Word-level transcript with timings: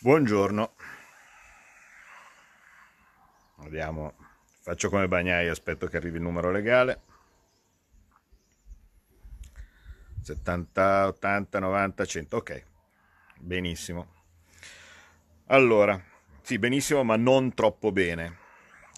Buongiorno. 0.00 0.74
Vediamo, 3.56 4.14
faccio 4.60 4.90
come 4.90 5.08
bagnai, 5.08 5.48
aspetto 5.48 5.88
che 5.88 5.96
arrivi 5.96 6.18
il 6.18 6.22
numero 6.22 6.52
legale. 6.52 7.00
70, 10.22 11.08
80, 11.08 11.58
90, 11.58 12.04
100, 12.04 12.36
ok. 12.36 12.64
Benissimo. 13.40 14.06
Allora, 15.46 16.00
sì, 16.42 16.60
benissimo, 16.60 17.02
ma 17.02 17.16
non 17.16 17.52
troppo 17.52 17.90
bene. 17.90 18.36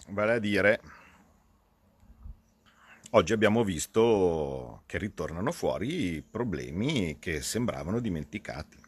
Vale 0.09 0.33
a 0.33 0.39
dire, 0.39 0.81
oggi 3.09 3.33
abbiamo 3.33 3.63
visto 3.63 4.83
che 4.85 4.99
ritornano 4.99 5.51
fuori 5.51 6.21
problemi 6.21 7.17
che 7.17 7.41
sembravano 7.41 7.99
dimenticati. 7.99 8.80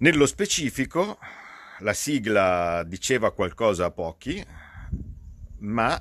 Nello 0.00 0.26
specifico, 0.26 1.18
la 1.80 1.92
sigla 1.92 2.84
diceva 2.86 3.32
qualcosa 3.32 3.86
a 3.86 3.90
pochi, 3.90 4.40
ma 5.58 6.00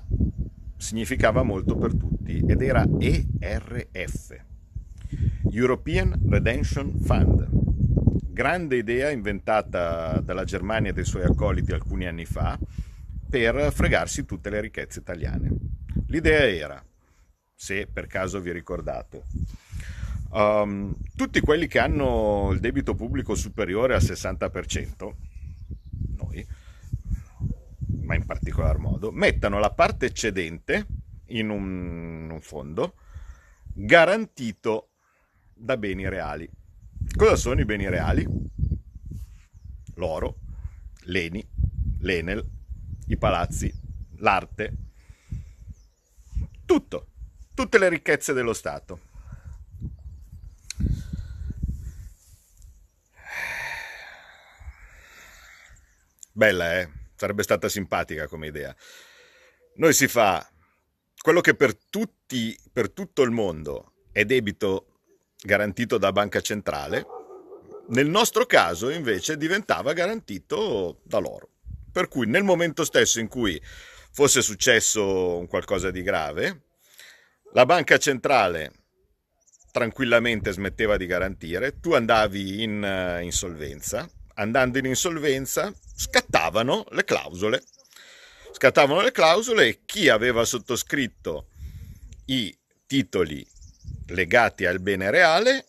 significava 0.78 1.42
molto 1.42 1.76
per 1.76 1.96
tutti 1.96 2.44
ed 2.48 2.62
era 2.62 2.86
ERF, 3.00 4.40
European 5.50 6.16
Redemption 6.30 7.00
Fund. 7.00 7.48
Grande 8.32 8.76
idea 8.76 9.10
inventata 9.10 10.20
dalla 10.20 10.44
Germania 10.44 10.92
e 10.92 10.94
dai 10.94 11.04
suoi 11.04 11.24
accoliti 11.24 11.72
alcuni 11.72 12.06
anni 12.06 12.26
fa 12.26 12.56
per 13.28 13.74
fregarsi 13.74 14.26
tutte 14.26 14.52
le 14.52 14.62
ricchezze 14.62 15.00
italiane. 15.00 15.50
L'idea 16.10 16.48
era, 16.48 16.86
se 17.56 17.88
per 17.92 18.06
caso 18.06 18.40
vi 18.42 18.52
ricordate, 18.52 19.24
Um, 20.30 20.96
tutti 21.16 21.40
quelli 21.40 21.68
che 21.68 21.80
hanno 21.80 22.50
il 22.52 22.60
debito 22.60 22.96
pubblico 22.96 23.34
superiore 23.36 23.96
al 23.96 24.02
60%, 24.02 25.14
noi, 26.18 26.46
ma 28.02 28.16
in 28.16 28.26
particolar 28.26 28.78
modo, 28.78 29.12
mettano 29.12 29.60
la 29.60 29.72
parte 29.72 30.08
eccedente 30.08 30.86
in 31.28 31.50
un, 31.50 32.30
un 32.30 32.42
fondo 32.42 32.96
garantito 33.74 34.90
da 35.54 35.78
beni 35.78 36.10
reali. 36.10 36.50
Cosa 37.16 37.36
sono 37.36 37.62
i 37.62 37.66
beni 37.66 37.90
reali? 37.90 38.28
L'oro, 39.96 40.38
l'Eni, 41.04 41.48
l'Enel, 42.00 42.46
i 43.08 43.18
palazzi, 43.18 43.72
l'arte, 44.18 44.74
tutto, 46.66 47.08
tutte 47.54 47.80
le 47.80 47.90
ricchezze 47.90 48.34
dello 48.34 48.54
Stato. 48.54 49.00
Bella, 56.32 56.80
eh? 56.80 56.90
Sarebbe 57.16 57.42
stata 57.42 57.68
simpatica 57.68 58.28
come 58.28 58.48
idea. 58.48 58.76
Noi 59.78 59.94
si 59.94 60.08
fa 60.08 60.48
quello 61.20 61.42
che 61.42 61.56
per 61.56 61.76
tutti, 61.76 62.58
per 62.72 62.92
tutto 62.92 63.24
il 63.24 63.32
mondo 63.32 63.94
è 64.12 64.24
debito 64.24 65.00
garantito 65.42 65.98
da 65.98 66.12
banca 66.12 66.42
centrale, 66.42 67.06
nel 67.90 68.08
nostro 68.08 68.46
caso 68.46 68.90
invece 68.90 69.36
diventava 69.36 69.94
garantito 69.94 71.00
dall'oro. 71.04 71.50
Per 71.92 72.08
cui 72.08 72.28
nel 72.28 72.44
momento 72.44 72.86
stesso 72.86 73.20
in 73.20 73.28
cui 73.28 73.60
fosse 74.12 74.42
successo 74.42 75.46
qualcosa 75.50 75.90
di 75.90 76.04
grave, 76.04 76.62
la 77.54 77.66
banca 77.66 77.98
centrale 77.98 78.72
tranquillamente 79.78 80.52
smetteva 80.52 80.98
di 80.98 81.06
garantire, 81.06 81.80
tu 81.80 81.94
andavi 81.94 82.64
in 82.64 82.82
uh, 82.82 83.24
insolvenza, 83.24 84.10
andando 84.34 84.80
in 84.80 84.86
insolvenza 84.86 85.72
scattavano 85.96 86.88
le 86.90 87.04
clausole. 87.04 87.62
Scattavano 88.54 89.02
le 89.02 89.12
clausole 89.12 89.68
e 89.68 89.82
chi 89.86 90.10
aveva 90.10 90.46
sottoscritto 90.46 91.50
i 92.26 92.58
titoli 92.88 93.46
legati 94.08 94.66
al 94.66 94.80
bene 94.80 95.12
reale 95.12 95.68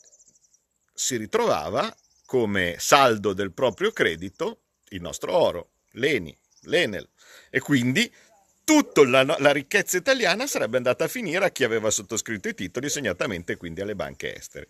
si 0.94 1.18
ritrovava 1.18 1.94
come 2.24 2.76
saldo 2.78 3.34
del 3.34 3.52
proprio 3.52 3.90
credito 3.90 4.62
il 4.88 5.02
nostro 5.02 5.34
oro, 5.34 5.72
l'Eni, 5.92 6.34
l'Enel 6.62 7.06
e 7.50 7.60
quindi 7.60 8.10
tutta 8.68 9.02
la, 9.06 9.22
la, 9.22 9.50
ricchezza 9.50 9.96
italiana 9.96 10.46
sarebbe 10.46 10.76
andata 10.76 11.04
a 11.04 11.08
finire 11.08 11.46
a 11.46 11.50
chi 11.50 11.64
aveva 11.64 11.88
sottoscritto 11.88 12.48
i 12.48 12.54
titoli, 12.54 12.90
segnatamente 12.90 13.56
quindi 13.56 13.80
alle 13.80 13.94
banche 13.94 14.36
estere. 14.36 14.68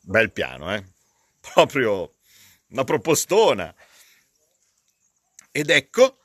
Bel 0.00 0.32
piano, 0.32 0.74
eh? 0.74 0.84
Proprio 1.54 2.14
una 2.70 2.82
propostona. 2.82 3.72
Ed 5.52 5.70
ecco 5.70 6.18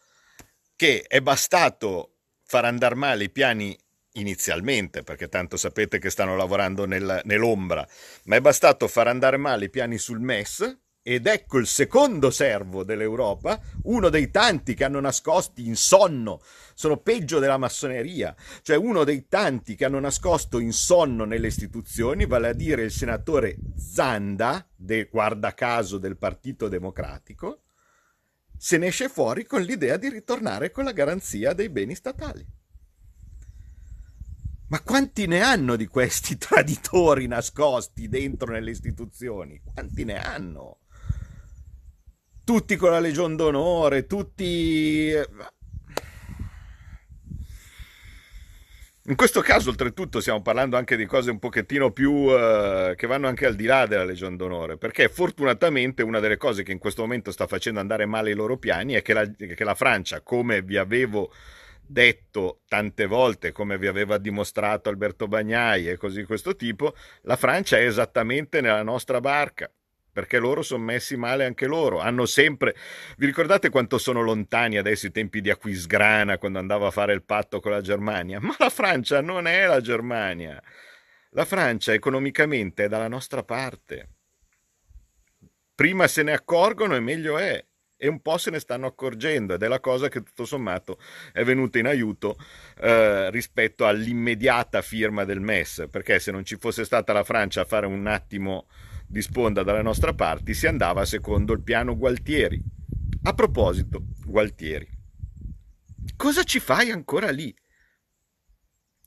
che 0.76 1.04
è 1.08 1.22
bastato 1.22 2.16
far 2.44 2.66
andare 2.66 2.96
male 2.96 3.26
i 3.26 3.30
piani 3.30 3.78
inizialmente, 4.14 5.04
perché 5.04 5.30
tanto 5.30 5.58
sapete 5.58 6.00
che 6.00 6.10
stanno 6.10 6.36
lavorando 6.36 6.86
nel, 6.86 7.22
nell'ombra, 7.26 7.88
ma 8.24 8.38
è 8.38 8.42
bastato 8.42 8.88
far 8.88 9.08
andare 9.08 9.38
male 9.38 9.66
i 9.66 9.70
piani 9.70 10.00
sul 10.00 10.20
MES 10.20 10.85
ed 11.08 11.28
ecco 11.28 11.60
il 11.60 11.68
secondo 11.68 12.32
servo 12.32 12.84
dell'Europa, 12.84 13.62
uno 13.84 14.10
dei 14.10 14.32
tanti 14.32 14.74
che 14.74 14.86
hanno 14.86 15.00
nascosti 15.00 15.68
in 15.68 15.76
sonno, 15.76 16.42
sono 16.74 16.98
peggio 16.98 17.38
della 17.38 17.60
massoneria, 17.60 18.36
cioè 18.64 18.76
uno 18.76 19.04
dei 19.04 19.28
tanti 19.28 19.76
che 19.76 19.86
hanno 19.86 20.00
nascosto 20.00 20.58
in 20.58 20.74
sonno 20.74 21.24
nelle 21.24 21.46
istituzioni, 21.46 22.26
vale 22.26 22.48
a 22.48 22.54
dire 22.54 22.82
il 22.82 22.90
senatore 22.90 23.56
Zanda, 23.78 24.68
del 24.76 25.08
guarda 25.12 25.54
caso 25.54 26.00
del 26.00 26.18
Partito 26.18 26.70
Democratico, 26.70 27.66
se 28.58 28.80
ne 28.80 28.88
esce 28.88 29.08
fuori 29.08 29.46
con 29.46 29.62
l'idea 29.62 29.98
di 29.98 30.10
ritornare 30.10 30.72
con 30.72 30.86
la 30.86 30.92
garanzia 30.92 31.54
dei 31.54 31.70
beni 31.70 31.94
statali. 31.94 32.44
Ma 34.70 34.82
quanti 34.82 35.28
ne 35.28 35.42
hanno 35.42 35.76
di 35.76 35.86
questi 35.86 36.36
traditori 36.40 37.28
nascosti 37.28 38.10
dentro 38.10 38.52
nelle 38.52 38.72
istituzioni? 38.72 39.62
Quanti 39.64 40.04
ne 40.04 40.20
hanno? 40.20 40.80
Tutti 42.46 42.76
con 42.78 42.92
la 42.92 43.00
Legion 43.00 43.36
d'Onore, 43.36 44.06
tutti... 44.06 45.10
Eh, 45.10 45.28
in 49.08 49.16
questo 49.16 49.42
caso, 49.42 49.70
oltretutto, 49.70 50.20
stiamo 50.20 50.42
parlando 50.42 50.78
anche 50.78 50.96
di 50.96 51.06
cose 51.06 51.30
un 51.30 51.40
pochettino 51.40 51.92
più 51.92 52.12
uh, 52.12 52.96
che 52.96 53.08
vanno 53.08 53.28
anche 53.28 53.46
al 53.46 53.56
di 53.56 53.66
là 53.66 53.86
della 53.86 54.04
Legion 54.04 54.36
d'Onore, 54.36 54.78
perché 54.78 55.10
fortunatamente 55.10 56.02
una 56.02 56.20
delle 56.20 56.38
cose 56.38 56.64
che 56.64 56.72
in 56.72 56.80
questo 56.80 57.02
momento 57.02 57.32
sta 57.32 57.46
facendo 57.46 57.80
andare 57.80 58.06
male 58.06 58.32
i 58.32 58.36
loro 58.36 58.58
piani 58.58 58.94
è 58.94 59.02
che 59.02 59.14
la, 59.14 59.30
che 59.30 59.64
la 59.64 59.76
Francia, 59.76 60.22
come 60.22 60.62
vi 60.62 60.78
avevo 60.78 61.32
detto 61.86 62.62
tante 62.68 63.06
volte, 63.06 63.52
come 63.52 63.78
vi 63.78 63.86
aveva 63.86 64.18
dimostrato 64.18 64.90
Alberto 64.90 65.28
Bagnai 65.28 65.88
e 65.88 65.98
così 65.98 66.24
questo 66.24 66.56
tipo, 66.56 66.96
la 67.24 67.36
Francia 67.36 67.78
è 67.78 67.86
esattamente 67.86 68.60
nella 68.62 68.84
nostra 68.84 69.20
barca 69.20 69.72
perché 70.16 70.40
loro 70.40 70.62
sono 70.62 70.82
messi 70.82 71.18
male 71.18 71.44
anche 71.44 71.66
loro. 71.66 72.00
Hanno 72.00 72.26
sempre. 72.26 72.74
Vi 73.18 73.26
ricordate 73.26 73.70
quanto 73.70 73.98
sono 73.98 74.22
lontani 74.22 74.78
adesso 74.78 75.08
i 75.08 75.12
tempi 75.12 75.42
di 75.42 75.50
Aquisgrana 75.50 76.38
quando 76.38 76.58
andava 76.58 76.88
a 76.88 76.92
fare 76.92 77.12
il 77.12 77.22
patto 77.22 77.60
con 77.60 77.72
la 77.74 77.82
Germania? 77.82 78.40
Ma 78.40 78.56
la 78.58 78.70
Francia 78.70 79.20
non 79.20 79.46
è 79.46 79.68
la 79.68 79.82
Germania. 79.82 80.64
La 81.32 81.44
Francia 81.44 81.92
economicamente 81.92 82.86
è 82.86 82.88
dalla 82.88 83.10
nostra 83.10 83.44
parte. 83.44 84.12
Prima 85.76 86.08
se 86.08 86.24
ne 86.24 86.32
accorgono 86.32 86.96
e 86.96 87.02
meglio 87.02 87.38
è. 87.38 87.62
E 87.98 88.08
un 88.08 88.22
po' 88.22 88.38
se 88.38 88.52
ne 88.52 88.60
stanno 88.60 88.88
accorgendo 88.88 89.56
ed 89.56 89.64
è 89.64 89.68
la 89.68 89.82
cosa 89.82 90.08
che 90.08 90.24
tutto 90.24 90.46
sommato 90.46 90.98
è 91.34 91.44
venuta 91.44 91.78
in 91.78 91.88
aiuto 91.88 92.38
eh, 92.80 93.30
rispetto 93.32 93.86
all'immediata 93.86 94.82
firma 94.82 95.26
del 95.26 95.42
MES, 95.42 95.88
perché 95.90 96.20
se 96.20 96.32
non 96.32 96.46
ci 96.46 96.56
fosse 96.58 96.86
stata 96.86 97.12
la 97.12 97.24
Francia 97.26 97.62
a 97.62 97.66
fare 97.66 97.86
un 97.86 98.08
attimo 98.08 98.68
di 99.08 99.22
sponda 99.22 99.64
dalla 99.64 99.82
nostra 99.82 100.14
parte, 100.14 100.54
si 100.54 100.68
andava 100.68 101.06
secondo 101.06 101.54
il 101.54 101.62
piano 101.62 101.96
Gualtieri. 101.98 102.62
A 103.24 103.34
proposito, 103.34 104.06
Gualtieri, 104.26 104.88
cosa 106.16 106.44
ci 106.44 106.60
fai 106.60 106.92
ancora 106.92 107.32
lì? 107.32 107.54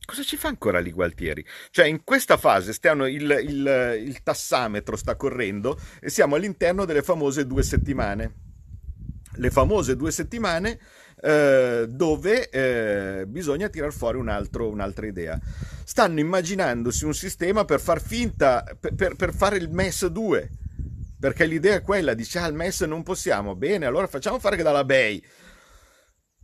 Cosa 0.04 0.22
ci 0.22 0.36
fa 0.36 0.48
ancora 0.48 0.80
lì 0.80 0.90
Gualtieri? 0.90 1.44
Cioè, 1.70 1.86
in 1.86 2.02
questa 2.02 2.38
fase 2.38 2.72
stiamo, 2.72 3.06
il, 3.06 3.30
il, 3.46 4.02
il 4.06 4.22
tassametro 4.22 4.96
sta 4.96 5.16
correndo 5.16 5.78
e 6.00 6.08
siamo 6.08 6.36
all'interno 6.36 6.86
delle 6.86 7.02
famose 7.02 7.46
due 7.46 7.62
settimane. 7.62 8.46
Le 9.34 9.50
famose 9.50 9.96
due 9.96 10.10
settimane 10.10 10.80
eh, 11.20 11.86
dove 11.88 12.48
eh, 12.48 13.26
bisogna 13.26 13.68
tirar 13.68 13.92
fuori 13.92 14.18
un 14.18 14.28
altro, 14.28 14.68
un'altra 14.68 15.06
idea. 15.06 15.38
Stanno 15.84 16.20
immaginandosi 16.20 17.04
un 17.04 17.14
sistema 17.14 17.64
per 17.64 17.80
far 17.80 18.00
finta, 18.00 18.64
per, 18.78 19.14
per, 19.14 19.34
fare 19.34 19.56
il 19.56 19.70
MES 19.70 20.06
2, 20.06 20.50
perché 21.18 21.44
l'idea 21.46 21.76
è 21.76 21.82
quella, 21.82 22.14
dice, 22.14 22.38
ah, 22.38 22.46
il 22.46 22.54
MES 22.54 22.82
non 22.82 23.02
possiamo, 23.02 23.56
bene, 23.56 23.86
allora 23.86 24.06
facciamo 24.06 24.38
fare 24.38 24.56
che 24.56 24.62
dalla 24.62 24.84
BEI. 24.84 25.24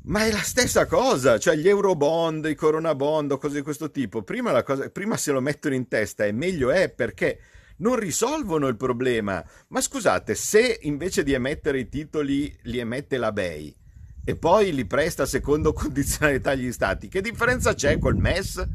Ma 0.07 0.27
è 0.27 0.31
la 0.31 0.43
stessa 0.43 0.85
cosa, 0.85 1.39
cioè 1.39 1.57
gli 1.57 1.69
euro 1.69 1.95
bond, 1.95 2.45
i 2.45 2.55
corona 2.55 2.95
bond 2.95 3.33
o 3.33 3.39
cose 3.39 3.57
di 3.57 3.63
questo 3.63 3.91
tipo. 3.91 4.23
Prima, 4.23 4.63
cosa, 4.63 4.91
prima 4.91 5.17
se 5.17 5.33
lo 5.33 5.41
mettono 5.41 5.75
in 5.75 5.89
testa 5.89 6.27
e 6.27 6.33
meglio 6.33 6.71
è 6.71 6.91
perché 6.91 7.39
non 7.79 7.97
risolvono 7.97 8.67
il 8.67 8.77
problema. 8.77 9.43
Ma 9.69 9.81
scusate, 9.81 10.35
se 10.35 10.79
invece 10.83 11.23
di 11.23 11.33
emettere 11.33 11.79
i 11.79 11.89
titoli 11.89 12.55
li 12.65 12.81
emette 12.81 13.17
la 13.17 13.33
BEI 13.33 13.75
e 14.25 14.37
poi 14.37 14.75
li 14.75 14.87
presta 14.87 15.27
secondo 15.27 15.73
condizionalità 15.75 16.51
agli 16.51 16.73
stati, 16.73 17.09
che 17.09 17.21
differenza 17.21 17.75
c'è 17.75 17.99
col 17.99 18.17
MES? 18.17 18.67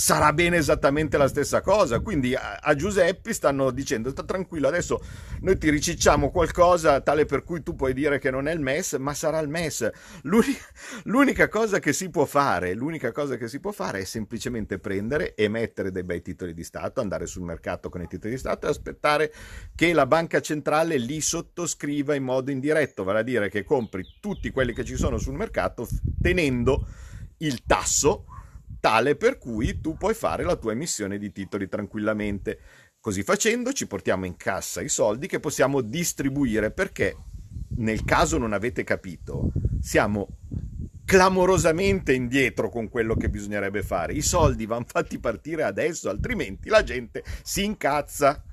Sarà 0.00 0.32
bene 0.32 0.56
esattamente 0.56 1.18
la 1.18 1.28
stessa 1.28 1.60
cosa. 1.60 2.00
Quindi 2.00 2.34
a, 2.34 2.56
a 2.56 2.74
Giuseppi 2.74 3.34
stanno 3.34 3.70
dicendo: 3.70 4.08
sta 4.10 4.24
tranquillo, 4.24 4.66
adesso 4.66 5.00
noi 5.40 5.58
ti 5.58 5.68
ricicciamo 5.68 6.30
qualcosa 6.30 7.00
tale 7.02 7.26
per 7.26 7.44
cui 7.44 7.62
tu 7.62 7.74
puoi 7.74 7.92
dire 7.92 8.18
che 8.18 8.30
non 8.30 8.48
è 8.48 8.52
il 8.52 8.60
MES, 8.60 8.94
ma 8.94 9.12
sarà 9.12 9.38
il 9.40 9.48
MES. 9.48 9.90
L'unica, 10.22 10.64
l'unica 11.04 11.48
cosa 11.48 11.78
che 11.78 11.92
si 11.92 12.08
può 12.08 12.24
fare, 12.24 12.72
l'unica 12.72 13.12
cosa 13.12 13.36
che 13.36 13.46
si 13.46 13.60
può 13.60 13.72
fare 13.72 14.00
è 14.00 14.04
semplicemente 14.04 14.78
prendere, 14.78 15.36
emettere 15.36 15.92
dei 15.92 16.02
bei 16.02 16.22
titoli 16.22 16.54
di 16.54 16.64
Stato, 16.64 17.02
andare 17.02 17.26
sul 17.26 17.42
mercato 17.42 17.90
con 17.90 18.00
i 18.00 18.06
titoli 18.06 18.32
di 18.32 18.38
Stato 18.38 18.66
e 18.66 18.70
aspettare 18.70 19.32
che 19.74 19.92
la 19.92 20.06
banca 20.06 20.40
centrale 20.40 20.96
li 20.96 21.20
sottoscriva 21.20 22.14
in 22.14 22.24
modo 22.24 22.50
indiretto, 22.50 23.04
vale 23.04 23.18
a 23.18 23.22
dire 23.22 23.50
che 23.50 23.64
compri 23.64 24.04
tutti 24.18 24.50
quelli 24.50 24.72
che 24.72 24.84
ci 24.84 24.96
sono 24.96 25.18
sul 25.18 25.34
mercato 25.34 25.86
tenendo 26.22 26.86
il 27.38 27.62
tasso 27.66 28.24
tale 28.80 29.14
per 29.14 29.38
cui 29.38 29.80
tu 29.80 29.96
puoi 29.96 30.14
fare 30.14 30.42
la 30.42 30.56
tua 30.56 30.72
emissione 30.72 31.18
di 31.18 31.30
titoli 31.30 31.68
tranquillamente. 31.68 32.58
Così 32.98 33.22
facendo 33.22 33.72
ci 33.72 33.86
portiamo 33.86 34.26
in 34.26 34.36
cassa 34.36 34.80
i 34.80 34.88
soldi 34.88 35.26
che 35.26 35.40
possiamo 35.40 35.80
distribuire 35.80 36.70
perché 36.70 37.16
nel 37.76 38.04
caso 38.04 38.36
non 38.36 38.52
avete 38.52 38.84
capito, 38.84 39.52
siamo 39.80 40.38
clamorosamente 41.04 42.12
indietro 42.12 42.68
con 42.68 42.88
quello 42.88 43.14
che 43.14 43.30
bisognerebbe 43.30 43.82
fare. 43.82 44.12
I 44.12 44.22
soldi 44.22 44.66
vanno 44.66 44.84
fatti 44.86 45.18
partire 45.18 45.62
adesso, 45.62 46.08
altrimenti 46.08 46.68
la 46.68 46.82
gente 46.82 47.24
si 47.42 47.64
incazza. 47.64 48.44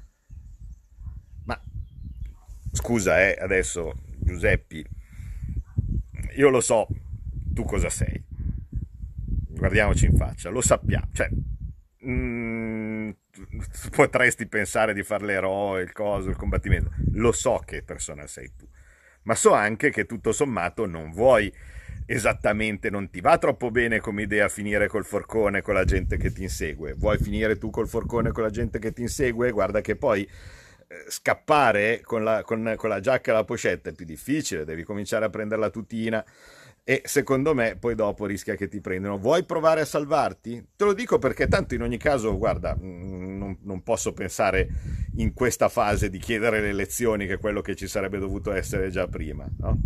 Ma 1.43 1.61
scusa, 2.71 3.27
eh, 3.27 3.37
adesso 3.39 3.93
Giuseppi, 4.19 4.85
io 6.37 6.49
lo 6.49 6.61
so, 6.61 6.87
tu 7.53 7.63
cosa 7.63 7.89
sei 7.89 8.26
guardiamoci 9.57 10.05
in 10.05 10.15
faccia, 10.15 10.49
lo 10.49 10.61
sappiamo, 10.61 11.09
cioè, 11.13 11.29
mm, 12.05 13.09
potresti 13.95 14.47
pensare 14.47 14.93
di 14.93 15.03
fare 15.03 15.25
l'eroe, 15.25 15.81
il 15.81 15.91
coso, 15.91 16.29
il 16.29 16.35
combattimento, 16.35 16.91
lo 17.13 17.31
so 17.31 17.61
che 17.65 17.83
persona 17.83 18.27
sei 18.27 18.51
tu, 18.55 18.67
ma 19.23 19.35
so 19.35 19.53
anche 19.53 19.89
che 19.89 20.05
tutto 20.05 20.31
sommato 20.31 20.85
non 20.85 21.11
vuoi 21.11 21.51
esattamente, 22.05 22.89
non 22.89 23.09
ti 23.09 23.19
va 23.19 23.37
troppo 23.37 23.69
bene 23.69 23.99
come 23.99 24.21
idea 24.23 24.47
finire 24.47 24.87
col 24.87 25.03
forcone 25.03 25.61
con 25.61 25.73
la 25.73 25.83
gente 25.83 26.17
che 26.17 26.31
ti 26.31 26.43
insegue, 26.43 26.93
vuoi 26.93 27.17
finire 27.17 27.57
tu 27.57 27.69
col 27.69 27.87
forcone 27.87 28.31
con 28.31 28.43
la 28.43 28.49
gente 28.49 28.79
che 28.79 28.93
ti 28.93 29.01
insegue, 29.01 29.51
guarda 29.51 29.81
che 29.81 29.97
poi 29.97 30.23
eh, 30.23 31.05
scappare 31.09 31.99
con 32.01 32.23
la, 32.23 32.43
con, 32.43 32.75
con 32.77 32.87
la 32.87 33.01
giacca 33.01 33.31
e 33.31 33.33
la 33.33 33.43
pochette 33.43 33.89
è 33.89 33.93
più 33.93 34.05
difficile, 34.05 34.63
devi 34.63 34.83
cominciare 34.83 35.25
a 35.25 35.29
prendere 35.29 35.59
la 35.59 35.69
tutina 35.69 36.23
e 36.89 37.01
secondo 37.03 37.53
me 37.53 37.75
poi 37.75 37.95
dopo 37.95 38.25
rischia 38.25 38.55
che 38.55 38.69
ti 38.69 38.79
prendano. 38.79 39.17
Vuoi 39.17 39.43
provare 39.43 39.81
a 39.81 39.85
salvarti? 39.85 40.69
Te 40.73 40.85
lo 40.85 40.93
dico 40.93 41.19
perché 41.19 41.49
tanto 41.49 41.75
in 41.75 41.81
ogni 41.81 41.97
caso, 41.97 42.37
guarda, 42.37 42.77
non, 42.79 43.57
non, 43.61 43.83
posso 43.83 44.13
pensare 44.13 44.69
in 45.17 45.33
questa 45.33 45.67
fase 45.67 46.09
di 46.09 46.17
chiedere 46.17 46.61
le 46.61 46.69
elezioni 46.69 47.27
che 47.27 47.33
è 47.33 47.39
quello 47.39 47.59
che 47.59 47.75
ci 47.75 47.89
sarebbe 47.89 48.19
dovuto 48.19 48.53
essere 48.53 48.89
già 48.89 49.05
prima. 49.05 49.45
No? 49.57 49.77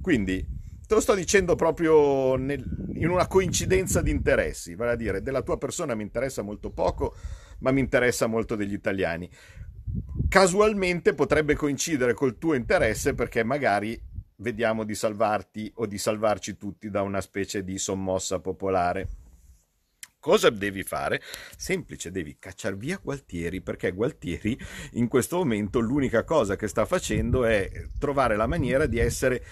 Quindi 0.00 0.46
te 0.86 0.94
lo 0.94 1.00
sto 1.00 1.16
dicendo 1.16 1.56
proprio 1.56 2.36
nel, 2.36 2.64
in 2.92 3.08
una 3.08 3.26
coincidenza 3.26 4.00
di 4.00 4.12
interessi, 4.12 4.76
vale 4.76 4.92
a 4.92 4.96
dire 4.96 5.22
della 5.22 5.42
tua 5.42 5.58
persona 5.58 5.96
mi 5.96 6.04
interessa 6.04 6.42
molto 6.42 6.70
poco, 6.70 7.16
ma 7.58 7.72
mi 7.72 7.80
interessa 7.80 8.28
molto 8.28 8.54
degli 8.54 8.72
italiani. 8.72 9.28
Casualmente 10.28 11.12
potrebbe 11.12 11.56
coincidere 11.56 12.14
col 12.14 12.38
tuo 12.38 12.54
interesse 12.54 13.14
perché 13.14 13.42
magari 13.42 14.00
vediamo 14.36 14.84
di 14.84 14.94
salvarti 14.94 15.70
o 15.76 15.86
di 15.86 15.98
salvarci 15.98 16.56
tutti 16.56 16.90
da 16.90 17.02
una 17.02 17.20
specie 17.20 17.64
di 17.64 17.78
sommossa 17.78 18.40
popolare. 18.40 19.08
Cosa 20.18 20.50
devi 20.50 20.82
fare? 20.82 21.22
Semplice, 21.56 22.10
devi 22.10 22.36
cacciare 22.40 22.74
via 22.74 22.98
Gualtieri 23.00 23.60
perché 23.60 23.92
Gualtieri 23.92 24.58
in 24.94 25.06
questo 25.06 25.36
momento 25.36 25.78
l'unica 25.78 26.24
cosa 26.24 26.56
che 26.56 26.66
sta 26.66 26.84
facendo 26.84 27.44
è 27.44 27.70
trovare 27.96 28.34
la 28.34 28.48
maniera 28.48 28.86
di 28.86 28.98
essere 28.98 29.44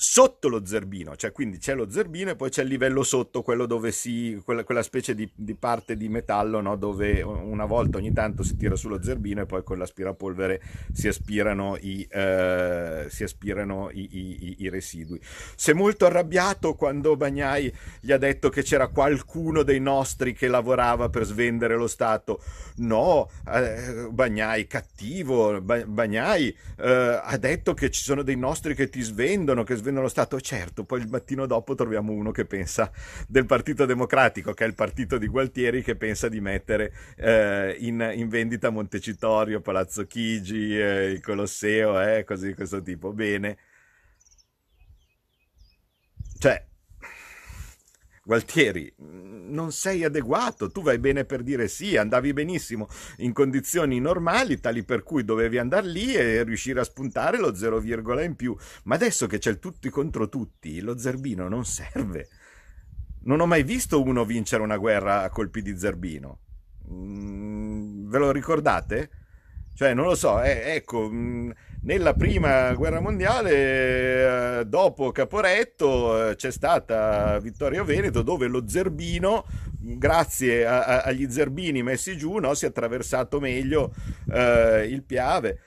sotto 0.00 0.48
lo 0.48 0.64
zerbino, 0.64 1.16
cioè 1.16 1.32
quindi 1.32 1.58
c'è 1.58 1.74
lo 1.74 1.90
zerbino 1.90 2.30
e 2.30 2.36
poi 2.36 2.50
c'è 2.50 2.62
il 2.62 2.68
livello 2.68 3.02
sotto, 3.02 3.42
quello 3.42 3.66
dove 3.66 3.90
si, 3.90 4.40
quella, 4.44 4.62
quella 4.62 4.84
specie 4.84 5.12
di, 5.12 5.28
di, 5.34 5.56
parte 5.56 5.96
di 5.96 6.08
metallo 6.08 6.60
no? 6.60 6.76
dove 6.76 7.20
una 7.20 7.64
volta 7.64 7.98
ogni 7.98 8.12
tanto 8.12 8.44
si 8.44 8.56
tira 8.56 8.76
sullo 8.76 9.02
zerbino 9.02 9.40
e 9.40 9.46
poi 9.46 9.64
con 9.64 9.76
l'aspirapolvere 9.76 10.62
si 10.92 11.08
aspirano 11.08 11.76
i, 11.80 12.06
eh, 12.08 13.06
si 13.08 13.24
aspirano 13.24 13.90
i, 13.90 14.08
i, 14.12 14.56
i, 14.60 14.68
residui. 14.68 15.20
Si 15.56 15.72
è 15.72 15.74
molto 15.74 16.06
arrabbiato 16.06 16.76
quando 16.76 17.16
Bagnai 17.16 17.74
gli 17.98 18.12
ha 18.12 18.18
detto 18.18 18.50
che 18.50 18.62
c'era 18.62 18.86
qualcuno 18.86 19.64
dei 19.64 19.80
nostri 19.80 20.32
che 20.32 20.46
lavorava 20.46 21.08
per 21.08 21.24
svendere 21.24 21.74
lo 21.74 21.88
Stato. 21.88 22.40
No, 22.76 23.28
eh, 23.52 24.06
Bagnai, 24.12 24.68
cattivo, 24.68 25.60
Bagnai 25.60 26.56
eh, 26.76 27.20
ha 27.20 27.36
detto 27.36 27.74
che 27.74 27.90
ci 27.90 28.04
sono 28.04 28.22
dei 28.22 28.36
nostri 28.36 28.76
che 28.76 28.88
ti 28.88 29.00
svendono, 29.00 29.64
che 29.64 29.74
svendono 29.74 29.86
vendono 29.88 30.08
Stato, 30.08 30.40
certo, 30.40 30.84
poi 30.84 31.00
il 31.00 31.08
mattino 31.08 31.46
dopo 31.46 31.74
troviamo 31.74 32.12
uno 32.12 32.30
che 32.30 32.44
pensa 32.44 32.90
del 33.26 33.46
Partito 33.46 33.86
Democratico, 33.86 34.52
che 34.52 34.64
è 34.64 34.66
il 34.66 34.74
partito 34.74 35.18
di 35.18 35.26
Gualtieri, 35.26 35.82
che 35.82 35.96
pensa 35.96 36.28
di 36.28 36.40
mettere 36.40 36.92
eh, 37.16 37.76
in, 37.80 38.12
in, 38.14 38.28
vendita 38.28 38.70
Montecitorio, 38.70 39.60
Palazzo 39.60 40.06
Chigi, 40.06 40.78
eh, 40.78 41.06
il 41.06 41.20
Colosseo, 41.20 42.00
eh, 42.00 42.24
così 42.24 42.54
questo 42.54 42.82
tipo. 42.82 43.12
Bene. 43.12 43.56
Cioè, 46.38 46.64
Gualtieri, 48.28 48.92
non 48.98 49.72
sei 49.72 50.04
adeguato, 50.04 50.70
tu 50.70 50.82
vai 50.82 50.98
bene 50.98 51.24
per 51.24 51.42
dire 51.42 51.66
sì, 51.66 51.96
andavi 51.96 52.34
benissimo 52.34 52.86
in 53.20 53.32
condizioni 53.32 54.00
normali, 54.00 54.60
tali 54.60 54.84
per 54.84 55.02
cui 55.02 55.24
dovevi 55.24 55.56
andare 55.56 55.86
lì 55.86 56.12
e 56.12 56.42
riuscire 56.42 56.80
a 56.80 56.84
spuntare 56.84 57.38
lo 57.38 57.54
0, 57.54 57.80
in 58.20 58.36
più, 58.36 58.54
ma 58.84 58.96
adesso 58.96 59.26
che 59.26 59.38
c'è 59.38 59.48
il 59.48 59.58
tutti 59.58 59.88
contro 59.88 60.28
tutti, 60.28 60.82
lo 60.82 60.98
zerbino 60.98 61.48
non 61.48 61.64
serve. 61.64 62.28
Non 63.22 63.40
ho 63.40 63.46
mai 63.46 63.62
visto 63.62 64.02
uno 64.02 64.26
vincere 64.26 64.62
una 64.62 64.76
guerra 64.76 65.22
a 65.22 65.30
colpi 65.30 65.62
di 65.62 65.78
zerbino. 65.78 66.40
Mm, 66.92 68.10
ve 68.10 68.18
lo 68.18 68.30
ricordate? 68.30 69.10
Cioè, 69.74 69.94
non 69.94 70.04
lo 70.04 70.14
so, 70.14 70.42
eh, 70.42 70.74
ecco, 70.74 71.08
mm, 71.10 71.50
nella 71.82 72.14
prima 72.14 72.72
guerra 72.74 73.00
mondiale, 73.00 74.60
eh, 74.60 74.66
dopo 74.66 75.12
Caporetto, 75.12 76.30
eh, 76.30 76.34
c'è 76.36 76.50
stata 76.50 77.38
Vittorio 77.38 77.84
Veneto 77.84 78.22
dove 78.22 78.46
lo 78.46 78.68
zerbino, 78.68 79.44
grazie 79.78 80.66
a, 80.66 80.84
a, 80.84 81.00
agli 81.02 81.30
zerbini 81.30 81.82
messi 81.82 82.16
giù, 82.16 82.38
no, 82.38 82.54
si 82.54 82.64
è 82.64 82.68
attraversato 82.68 83.38
meglio 83.40 83.94
eh, 84.30 84.86
il 84.90 85.02
Piave. 85.02 85.60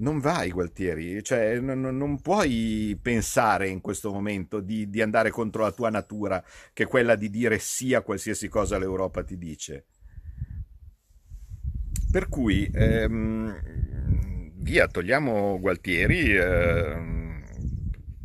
Non 0.00 0.18
vai, 0.18 0.50
Gualtieri, 0.50 1.22
cioè 1.22 1.60
non, 1.60 1.80
non, 1.80 2.20
puoi 2.22 2.98
pensare 3.00 3.68
in 3.68 3.82
questo 3.82 4.10
momento 4.10 4.60
di, 4.60 4.88
di 4.88 5.02
andare 5.02 5.30
contro 5.30 5.62
la 5.62 5.72
tua 5.72 5.90
natura, 5.90 6.42
che 6.72 6.84
è 6.84 6.86
quella 6.86 7.16
di 7.16 7.28
dire 7.28 7.58
sì 7.58 7.92
a 7.92 8.00
qualsiasi 8.00 8.48
cosa 8.48 8.78
l'Europa 8.78 9.22
ti 9.22 9.36
dice. 9.36 9.84
Per 12.10 12.28
cui, 12.28 12.68
ehm, 12.74 14.52
via, 14.56 14.86
togliamo 14.88 15.58
Gualtieri. 15.60 16.34
Ehm, 16.36 17.20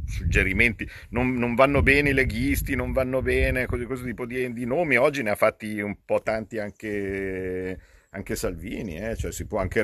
suggerimenti, 0.06 0.88
non, 1.10 1.34
non, 1.34 1.56
vanno 1.56 1.82
bene 1.82 2.10
i 2.12 2.14
leghisti, 2.14 2.76
non 2.76 2.94
vanno 2.94 3.22
bene 3.22 3.66
così, 3.66 3.86
questo 3.86 4.06
tipo 4.06 4.26
di, 4.26 4.54
di, 4.54 4.66
nomi, 4.66 4.96
oggi 4.96 5.22
ne 5.22 5.32
ha 5.32 5.36
fatti 5.36 5.80
un 5.82 5.98
po' 6.06 6.22
tanti 6.22 6.58
anche, 6.58 7.78
anche 8.12 8.36
Salvini, 8.36 8.98
eh? 8.98 9.16
cioè 9.16 9.32
si 9.32 9.46
può 9.46 9.60
anche, 9.60 9.84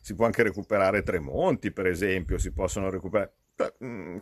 si 0.00 0.14
può 0.14 0.26
anche 0.26 0.42
recuperare 0.42 1.02
Tremonti 1.02 1.70
per 1.70 1.86
esempio, 1.86 2.38
si 2.38 2.52
possono 2.52 2.90
recuperare 2.90 3.32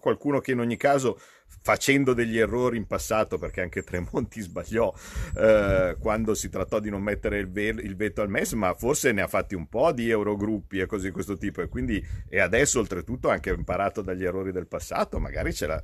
qualcuno 0.01 0.41
che 0.41 0.53
in 0.53 0.61
ogni 0.61 0.77
caso 0.77 1.19
facendo 1.63 2.15
degli 2.15 2.39
errori 2.39 2.77
in 2.77 2.87
passato 2.87 3.39
perché 3.39 3.61
anche 3.61 3.83
Tremonti 3.83 4.41
sbagliò 4.43 4.93
eh, 5.37 5.97
quando 5.99 6.35
si 6.35 6.49
trattò 6.49 6.79
di 6.79 6.91
non 6.91 7.03
mettere 7.03 7.39
il, 7.39 7.51
ve- 7.51 7.69
il, 7.69 7.97
veto 7.97 8.23
al 8.23 8.29
MES 8.31 8.53
ma 8.53 8.75
forse 8.75 9.13
ne 9.13 9.23
ha 9.23 9.29
fatti 9.29 9.55
un 9.55 9.69
po' 9.69 9.93
di 9.93 10.09
eurogruppi 10.09 10.79
e 10.79 10.87
così 10.87 11.07
di 11.07 11.13
questo 11.13 11.37
tipo 11.37 11.63
e 11.63 11.69
quindi 11.69 12.05
e 12.29 12.41
adesso 12.41 12.79
oltretutto 12.79 13.29
ha 13.29 13.33
anche 13.33 13.51
imparato 13.51 14.03
dagli 14.03 14.25
errori 14.25 14.53
del 14.53 14.67
passato 14.67 15.19
magari 15.19 15.53
ce 15.53 15.67
l'ha 15.67 15.83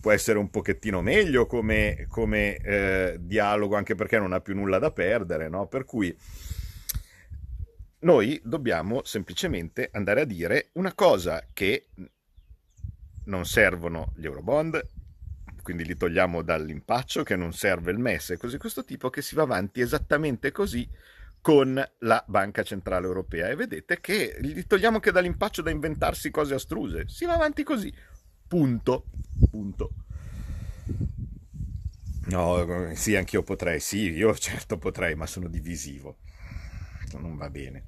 può 0.00 0.12
essere 0.12 0.38
un 0.38 0.48
pochettino 0.48 1.02
meglio 1.02 1.46
come, 1.46 2.06
come 2.08 2.56
eh, 2.56 3.16
dialogo 3.18 3.74
anche 3.74 3.94
perché 3.94 4.18
non 4.18 4.32
ha 4.32 4.40
più 4.40 4.54
nulla 4.54 4.78
da 4.78 4.92
perdere 4.92 5.48
no? 5.48 5.66
per 5.66 5.84
cui 5.84 6.16
noi 8.00 8.40
dobbiamo 8.44 9.02
semplicemente 9.04 9.88
andare 9.92 10.20
a 10.20 10.24
dire 10.24 10.68
una 10.74 10.94
cosa 10.94 11.44
che 11.52 11.88
non 13.28 13.46
servono 13.46 14.12
gli 14.16 14.24
eurobond, 14.24 14.86
quindi 15.62 15.84
li 15.84 15.96
togliamo 15.96 16.42
dall'impaccio 16.42 17.22
che 17.22 17.36
non 17.36 17.52
serve 17.52 17.92
il 17.92 17.98
MES 17.98 18.30
e 18.30 18.36
così 18.36 18.58
questo 18.58 18.84
tipo 18.84 19.10
che 19.10 19.22
si 19.22 19.34
va 19.34 19.42
avanti 19.42 19.80
esattamente 19.80 20.50
così 20.50 20.88
con 21.40 21.82
la 22.00 22.24
Banca 22.26 22.62
Centrale 22.62 23.06
Europea. 23.06 23.48
E 23.48 23.54
vedete 23.54 24.00
che 24.00 24.36
li 24.40 24.66
togliamo 24.66 24.96
anche 24.96 25.12
dall'impaccio 25.12 25.62
da 25.62 25.70
inventarsi 25.70 26.30
cose 26.30 26.54
astruse, 26.54 27.04
si 27.08 27.24
va 27.26 27.34
avanti 27.34 27.62
così, 27.62 27.92
punto, 28.46 29.04
punto. 29.50 29.90
No, 32.26 32.92
sì, 32.94 33.16
anch'io 33.16 33.42
potrei, 33.42 33.80
sì, 33.80 34.10
io 34.10 34.34
certo 34.36 34.76
potrei, 34.76 35.14
ma 35.14 35.26
sono 35.26 35.48
divisivo 35.48 36.18
non 37.16 37.36
va 37.36 37.48
bene. 37.48 37.84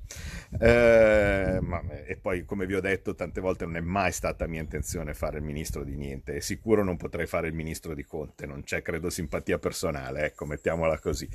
Eh, 0.59 1.59
ma, 1.61 1.83
e 2.07 2.17
poi, 2.17 2.45
come 2.45 2.67
vi 2.67 2.75
ho 2.75 2.81
detto 2.81 3.15
tante 3.15 3.41
volte, 3.41 3.65
non 3.67 3.77
è 3.77 3.81
mai 3.81 4.13
stata 4.13 4.47
mia 4.47 4.61
intenzione 4.61 5.13
fare 5.15 5.39
il 5.39 5.45
ministro 5.45 5.85
di 5.85 5.97
niente 5.97 6.37
e 6.37 6.41
sicuro 6.41 6.83
non 6.83 6.97
potrei 6.97 7.27
fare 7.27 7.49
il 7.49 7.55
ministro 7.55 7.95
di 7.95 8.05
Conte, 8.05 8.47
non 8.47 8.63
c'è 8.63 8.83
credo 8.83 9.11
simpatia 9.11 9.59
personale, 9.59 10.25
ecco, 10.25 10.47
mettiamola 10.47 10.99
così. 10.99 11.29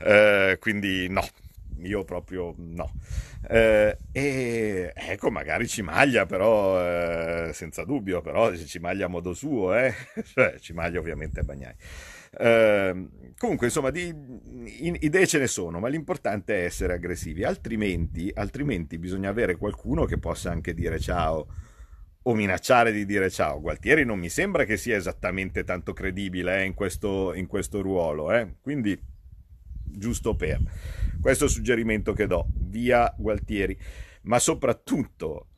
Eh, 0.00 0.56
quindi 0.60 1.08
no, 1.08 1.22
io 1.82 2.04
proprio 2.04 2.54
no. 2.56 2.92
Eh, 3.48 3.96
e 4.12 4.92
ecco, 4.94 5.30
magari 5.30 5.68
ci 5.68 5.82
maglia, 5.82 6.26
però 6.26 6.80
eh, 7.48 7.52
senza 7.52 7.84
dubbio, 7.84 8.20
però 8.20 8.54
ci 8.54 8.78
maglia 8.78 9.06
a 9.06 9.08
modo 9.08 9.32
suo, 9.34 9.74
eh? 9.74 9.94
cioè 10.24 10.58
ci 10.58 10.72
maglia 10.72 10.98
ovviamente 10.98 11.40
a 11.40 11.42
Bagnai. 11.44 11.74
Eh, 12.30 13.08
comunque, 13.36 13.66
insomma, 13.66 13.90
di, 13.90 14.08
in, 14.08 14.96
idee 15.00 15.26
ce 15.26 15.38
ne 15.38 15.46
sono, 15.46 15.78
ma 15.78 15.88
l'importante 15.88 16.56
è 16.56 16.64
essere 16.64 16.94
aggressivi, 16.94 17.44
altrimenti, 17.44 18.30
altrimenti 18.34 18.98
bisogna 18.98 19.30
avere 19.30 19.56
qualcuno 19.56 20.04
che 20.04 20.18
possa 20.18 20.50
anche 20.50 20.74
dire 20.74 20.98
ciao 20.98 21.46
o 22.22 22.34
minacciare 22.34 22.92
di 22.92 23.06
dire 23.06 23.30
ciao. 23.30 23.60
Gualtieri 23.60 24.04
non 24.04 24.18
mi 24.18 24.28
sembra 24.28 24.64
che 24.64 24.76
sia 24.76 24.96
esattamente 24.96 25.64
tanto 25.64 25.92
credibile 25.92 26.60
eh, 26.60 26.64
in, 26.64 26.74
questo, 26.74 27.32
in, 27.34 27.46
questo, 27.46 27.80
ruolo, 27.80 28.32
eh? 28.32 28.56
quindi 28.60 28.98
giusto 29.84 30.36
per 30.36 30.60
questo 31.20 31.48
suggerimento 31.48 32.12
che 32.12 32.26
do, 32.26 32.46
via 32.54 33.12
Gualtieri, 33.16 33.76
ma 34.22 34.38
soprattutto 34.38 35.48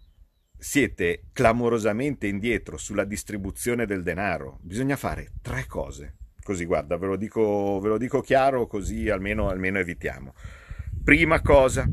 siete 0.57 1.25
clamorosamente 1.33 2.27
indietro 2.27 2.77
sulla 2.77 3.05
distribuzione 3.05 3.87
del 3.87 4.03
denaro. 4.03 4.59
Bisogna 4.63 4.97
fare 4.97 5.33
tre 5.43 5.67
cose. 5.67 6.17
Così, 6.51 6.65
guarda, 6.65 6.97
ve 6.97 7.07
lo 7.07 7.15
dico, 7.15 7.79
ve 7.81 7.91
lo 7.91 7.97
dico 7.97 8.21
chiaro, 8.21 8.67
così 8.67 9.09
almeno, 9.09 9.51
almeno 9.51 9.79
evitiamo. 9.79 10.35
Prima 11.05 11.41
cosa, 11.43 11.89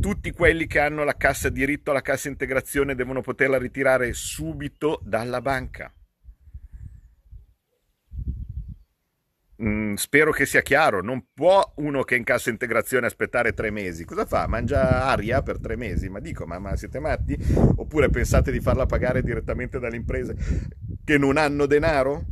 tutti 0.00 0.30
quelli 0.30 0.66
che 0.66 0.78
hanno 0.78 1.04
la 1.04 1.14
cassa 1.14 1.50
diritto 1.50 1.90
alla 1.90 2.00
cassa 2.00 2.28
integrazione 2.28 2.94
devono 2.94 3.20
poterla 3.20 3.58
ritirare 3.58 4.14
subito 4.14 4.98
dalla 5.04 5.42
banca. 5.42 5.92
Mm, 9.62 9.94
spero 9.96 10.30
che 10.30 10.46
sia 10.46 10.62
chiaro, 10.62 11.02
non 11.02 11.26
può 11.34 11.70
uno 11.76 12.02
che 12.02 12.14
è 12.14 12.18
in 12.18 12.24
cassa 12.24 12.48
integrazione 12.48 13.04
aspettare 13.04 13.52
tre 13.52 13.70
mesi. 13.70 14.06
Cosa 14.06 14.24
fa? 14.24 14.46
Mangia 14.46 15.04
aria 15.04 15.42
per 15.42 15.60
tre 15.60 15.76
mesi? 15.76 16.08
Ma 16.08 16.20
dico, 16.20 16.46
ma, 16.46 16.58
ma 16.58 16.76
siete 16.76 16.98
matti? 16.98 17.36
Oppure 17.76 18.08
pensate 18.08 18.50
di 18.52 18.60
farla 18.60 18.86
pagare 18.86 19.22
direttamente 19.22 19.78
dalle 19.78 19.96
imprese 19.96 20.34
che 21.04 21.18
non 21.18 21.36
hanno 21.36 21.66
denaro? 21.66 22.24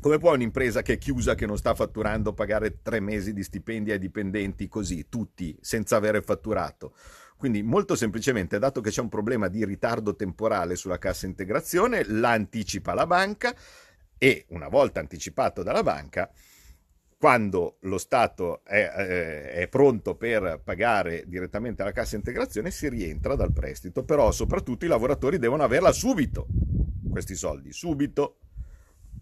Come 0.00 0.18
può 0.18 0.32
un'impresa 0.32 0.80
che 0.82 0.92
è 0.92 0.98
chiusa, 0.98 1.34
che 1.34 1.44
non 1.44 1.58
sta 1.58 1.74
fatturando, 1.74 2.32
pagare 2.32 2.82
tre 2.82 3.00
mesi 3.00 3.32
di 3.32 3.42
stipendi 3.42 3.90
ai 3.90 3.98
dipendenti 3.98 4.68
così, 4.68 5.08
tutti, 5.08 5.56
senza 5.60 5.96
avere 5.96 6.22
fatturato? 6.22 6.94
Quindi 7.36 7.62
molto 7.64 7.96
semplicemente, 7.96 8.60
dato 8.60 8.80
che 8.80 8.90
c'è 8.90 9.00
un 9.00 9.08
problema 9.08 9.48
di 9.48 9.64
ritardo 9.64 10.14
temporale 10.14 10.76
sulla 10.76 10.98
cassa 10.98 11.26
integrazione, 11.26 12.04
la 12.04 12.30
anticipa 12.30 12.94
la 12.94 13.06
banca 13.06 13.52
e 14.16 14.46
una 14.50 14.68
volta 14.68 15.00
anticipato 15.00 15.64
dalla 15.64 15.82
banca, 15.82 16.30
quando 17.18 17.78
lo 17.80 17.98
Stato 17.98 18.64
è, 18.64 18.92
eh, 18.96 19.50
è, 19.50 19.68
pronto 19.68 20.14
per 20.14 20.60
pagare 20.62 21.24
direttamente 21.26 21.82
la 21.82 21.90
cassa 21.90 22.14
integrazione, 22.14 22.70
si 22.70 22.88
rientra 22.88 23.34
dal 23.34 23.52
prestito. 23.52 24.04
Però 24.04 24.30
soprattutto 24.30 24.84
i 24.84 24.88
lavoratori 24.88 25.38
devono 25.38 25.64
averla 25.64 25.90
subito, 25.90 26.46
questi 27.10 27.34
soldi, 27.34 27.72
subito. 27.72 28.36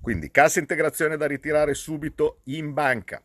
Quindi 0.01 0.31
cassa 0.31 0.61
integrazione 0.61 1.17
da 1.17 1.27
ritirare 1.27 1.75
subito 1.75 2.41
in 2.45 2.73
banca. 2.73 3.23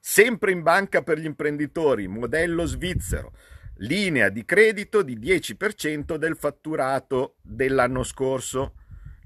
Sempre 0.00 0.52
in 0.52 0.62
banca 0.62 1.02
per 1.02 1.18
gli 1.18 1.24
imprenditori, 1.24 2.08
modello 2.08 2.66
svizzero, 2.66 3.32
linea 3.76 4.28
di 4.28 4.44
credito 4.44 5.02
di 5.02 5.18
10% 5.18 6.16
del 6.16 6.36
fatturato 6.36 7.36
dell'anno 7.40 8.02
scorso. 8.02 8.74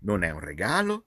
Non 0.03 0.23
è 0.23 0.31
un 0.31 0.41
regalo, 0.41 1.07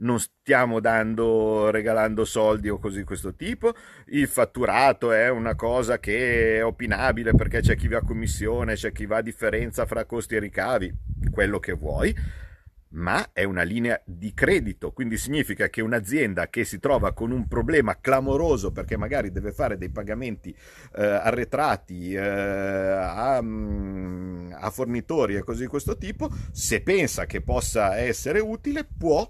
non 0.00 0.18
stiamo 0.18 0.80
dando, 0.80 1.70
regalando 1.70 2.24
soldi 2.24 2.68
o 2.68 2.78
così 2.78 2.98
di 2.98 3.04
questo 3.04 3.34
tipo, 3.34 3.74
il 4.06 4.26
fatturato 4.26 5.12
è 5.12 5.28
una 5.28 5.54
cosa 5.54 5.98
che 5.98 6.58
è 6.58 6.64
opinabile 6.64 7.32
perché 7.32 7.60
c'è 7.60 7.76
chi 7.76 7.88
va 7.88 7.98
a 7.98 8.04
commissione, 8.04 8.74
c'è 8.74 8.92
chi 8.92 9.06
va 9.06 9.18
a 9.18 9.22
differenza 9.22 9.86
fra 9.86 10.04
costi 10.04 10.36
e 10.36 10.40
ricavi, 10.40 10.92
quello 11.30 11.58
che 11.58 11.72
vuoi, 11.72 12.14
ma 12.92 13.30
è 13.32 13.44
una 13.44 13.62
linea 13.62 14.00
di 14.04 14.34
credito, 14.34 14.92
quindi 14.92 15.16
significa 15.16 15.68
che 15.68 15.80
un'azienda 15.80 16.48
che 16.48 16.64
si 16.64 16.80
trova 16.80 17.12
con 17.12 17.30
un 17.30 17.46
problema 17.46 18.00
clamoroso 18.00 18.72
perché 18.72 18.96
magari 18.96 19.30
deve 19.30 19.52
fare 19.52 19.78
dei 19.78 19.90
pagamenti 19.90 20.50
eh, 20.96 21.04
arretrati 21.04 22.14
eh, 22.14 22.18
a, 22.20 23.40
mm, 23.40 24.52
a 24.54 24.70
fornitori 24.70 25.36
e 25.36 25.44
così 25.44 25.62
di 25.62 25.66
questo 25.68 25.96
tipo, 25.96 26.30
se 26.50 26.82
pensa 26.82 27.26
che 27.26 27.42
possa 27.42 27.96
essere 27.96 28.40
utile, 28.40 28.84
può 28.84 29.28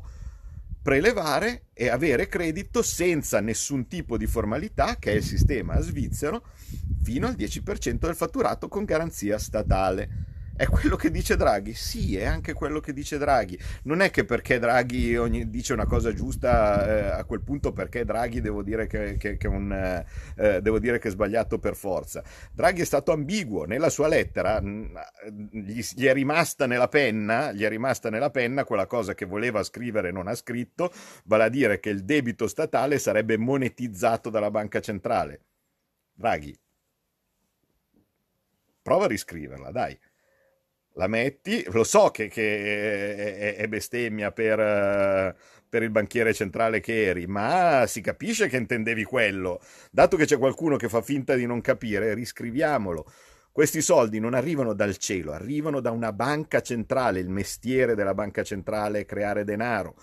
prelevare 0.83 1.65
e 1.75 1.89
avere 1.89 2.29
credito 2.29 2.81
senza 2.83 3.41
nessun 3.41 3.87
tipo 3.87 4.17
di 4.17 4.27
formalità, 4.27 4.97
che 4.99 5.13
è 5.13 5.17
il 5.17 5.23
sistema 5.23 5.79
svizzero, 5.81 6.43
fino 7.03 7.27
al 7.27 7.35
10% 7.35 7.99
del 7.99 8.15
fatturato 8.15 8.69
con 8.69 8.85
garanzia 8.85 9.39
statale. 9.39 10.30
È 10.61 10.67
quello 10.67 10.95
che 10.95 11.11
dice 11.11 11.37
Draghi? 11.37 11.73
Sì, 11.73 12.19
è 12.19 12.27
anche 12.27 12.53
quello 12.53 12.81
che 12.81 12.93
dice 12.93 13.17
Draghi. 13.17 13.59
Non 13.85 14.03
è 14.03 14.11
che 14.11 14.27
perché 14.27 14.59
Draghi 14.59 15.17
ogni, 15.17 15.49
dice 15.49 15.73
una 15.73 15.87
cosa 15.87 16.13
giusta, 16.13 16.87
eh, 16.87 17.19
a 17.19 17.25
quel 17.25 17.41
punto 17.41 17.73
perché 17.73 18.05
Draghi 18.05 18.43
devo 18.43 18.63
dire 18.63 18.87
che, 18.87 19.17
che, 19.17 19.39
che, 19.39 19.49
un, 19.49 19.73
eh, 19.73 20.61
devo 20.61 20.79
dire 20.79 20.99
che 20.99 21.09
è 21.09 21.11
sbagliato 21.11 21.59
per 21.59 21.75
forza. 21.77 22.23
Draghi 22.53 22.83
è 22.83 22.85
stato 22.85 23.11
ambiguo 23.11 23.65
nella 23.65 23.89
sua 23.89 24.07
lettera, 24.07 24.61
gli, 24.61 25.81
gli, 25.95 26.05
è 26.05 26.13
rimasta 26.13 26.67
nella 26.67 26.89
penna, 26.89 27.53
gli 27.53 27.63
è 27.63 27.69
rimasta 27.71 28.11
nella 28.11 28.29
penna 28.29 28.65
quella 28.65 28.85
cosa 28.85 29.15
che 29.15 29.25
voleva 29.25 29.63
scrivere 29.63 30.11
e 30.11 30.13
non 30.13 30.29
ha 30.29 30.35
scritto, 30.35 30.93
vale 31.25 31.45
a 31.45 31.49
dire 31.49 31.81
che 31.81 31.89
il 31.89 32.05
debito 32.05 32.47
statale 32.47 32.99
sarebbe 32.99 33.39
monetizzato 33.39 34.29
dalla 34.29 34.51
banca 34.51 34.81
centrale. 34.81 35.41
Draghi, 36.13 36.55
prova 38.83 39.07
a 39.07 39.09
riscriverla, 39.09 39.71
dai 39.71 39.99
la 40.95 41.07
metti, 41.07 41.65
lo 41.69 41.85
so 41.85 42.11
che, 42.11 42.29
che 42.29 43.55
è, 43.57 43.69
bestemmia 43.69 44.33
per, 44.33 45.37
per, 45.69 45.83
il 45.83 45.91
banchiere 45.91 46.35
centrale 46.35 46.81
che 46.81 47.07
eri, 47.07 47.27
ma 47.27 47.85
si 47.87 48.01
capisce 48.01 48.49
che 48.49 48.57
intendevi 48.57 49.05
quello. 49.05 49.61
Dato 49.91 50.17
che 50.17 50.27
c'è 50.27 50.39
qualcuno 50.39 50.77
che 50.77 50.89
fa 50.89 51.03
finta 51.03 51.35
di 51.35 51.47
non 51.47 51.61
capire, 51.61 52.15
riscriviamolo. 52.15 53.11
Questi 53.53 53.83
soldi 53.83 54.21
non 54.21 54.35
arrivano 54.35 54.75
dal 54.75 54.97
cielo, 54.97 55.33
arrivano 55.33 55.81
da 55.81 55.91
una 55.91 56.13
banca 56.13 56.61
centrale, 56.61 57.21
il 57.21 57.29
mestiere 57.29 57.95
della 57.95 58.15
banca 58.15 58.43
centrale 58.43 59.01
è 59.01 59.07
creare 59.07 59.45
denaro. 59.45 59.97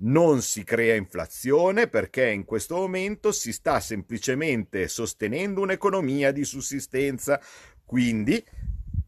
Non 0.00 0.42
si 0.42 0.62
crea 0.62 0.94
inflazione 0.94 1.88
perché 1.88 2.28
in 2.28 2.44
questo 2.44 2.76
momento 2.76 3.32
si 3.32 3.52
sta 3.52 3.80
semplicemente 3.80 4.86
sostenendo 4.86 5.60
un'economia 5.60 6.30
di 6.30 6.44
sussistenza, 6.44 7.40
quindi 7.84 8.44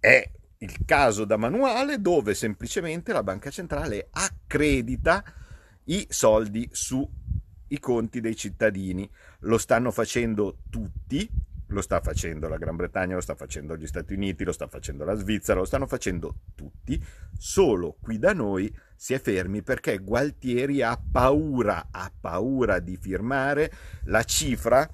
è 0.00 0.28
il 0.62 0.84
caso 0.84 1.24
da 1.24 1.38
manuale 1.38 2.00
dove 2.00 2.34
semplicemente 2.34 3.12
la 3.12 3.22
banca 3.22 3.50
centrale 3.50 4.08
accredita 4.10 5.24
i 5.84 6.06
soldi 6.10 6.68
sui 6.70 7.08
conti 7.78 8.20
dei 8.20 8.36
cittadini. 8.36 9.10
Lo 9.40 9.56
stanno 9.56 9.90
facendo 9.90 10.58
tutti, 10.68 11.26
lo 11.68 11.80
sta 11.80 12.00
facendo 12.02 12.46
la 12.46 12.58
Gran 12.58 12.76
Bretagna, 12.76 13.14
lo 13.14 13.22
sta 13.22 13.34
facendo 13.34 13.74
gli 13.74 13.86
Stati 13.86 14.12
Uniti, 14.12 14.44
lo 14.44 14.52
sta 14.52 14.66
facendo 14.66 15.04
la 15.04 15.14
Svizzera, 15.14 15.60
lo 15.60 15.64
stanno 15.64 15.86
facendo 15.86 16.40
tutti, 16.54 17.02
solo 17.38 17.96
qui 17.98 18.18
da 18.18 18.34
noi 18.34 18.70
si 18.94 19.14
è 19.14 19.18
fermi 19.18 19.62
perché 19.62 19.96
Gualtieri 19.96 20.82
ha 20.82 21.00
paura, 21.10 21.88
ha 21.90 22.12
paura 22.20 22.80
di 22.80 22.98
firmare 22.98 23.72
la 24.04 24.24
cifra 24.24 24.86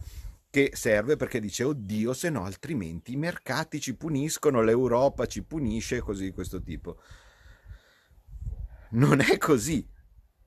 che 0.56 0.70
serve 0.72 1.16
perché 1.16 1.38
dice 1.38 1.64
oddio 1.64 2.14
se 2.14 2.30
no 2.30 2.46
altrimenti 2.46 3.12
i 3.12 3.16
mercati 3.16 3.78
ci 3.78 3.94
puniscono, 3.94 4.62
l'Europa 4.62 5.26
ci 5.26 5.42
punisce 5.42 6.00
così 6.00 6.24
di 6.24 6.30
questo 6.30 6.62
tipo. 6.62 6.98
Non 8.92 9.20
è 9.20 9.36
così. 9.36 9.86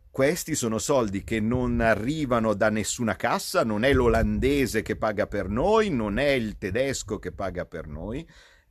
Questi 0.09 0.55
sono 0.55 0.79
soldi 0.79 1.23
che 1.23 1.39
non 1.39 1.79
arrivano 1.79 2.55
da 2.55 2.71
nessuna 2.71 3.15
cassa, 3.15 3.63
non 3.63 3.83
è 3.83 3.93
l'olandese 3.93 4.81
che 4.81 4.95
paga 4.95 5.27
per 5.27 5.47
noi, 5.47 5.91
non 5.91 6.17
è 6.17 6.29
il 6.29 6.57
tedesco 6.57 7.19
che 7.19 7.31
paga 7.31 7.67
per 7.67 7.85
noi, 7.85 8.27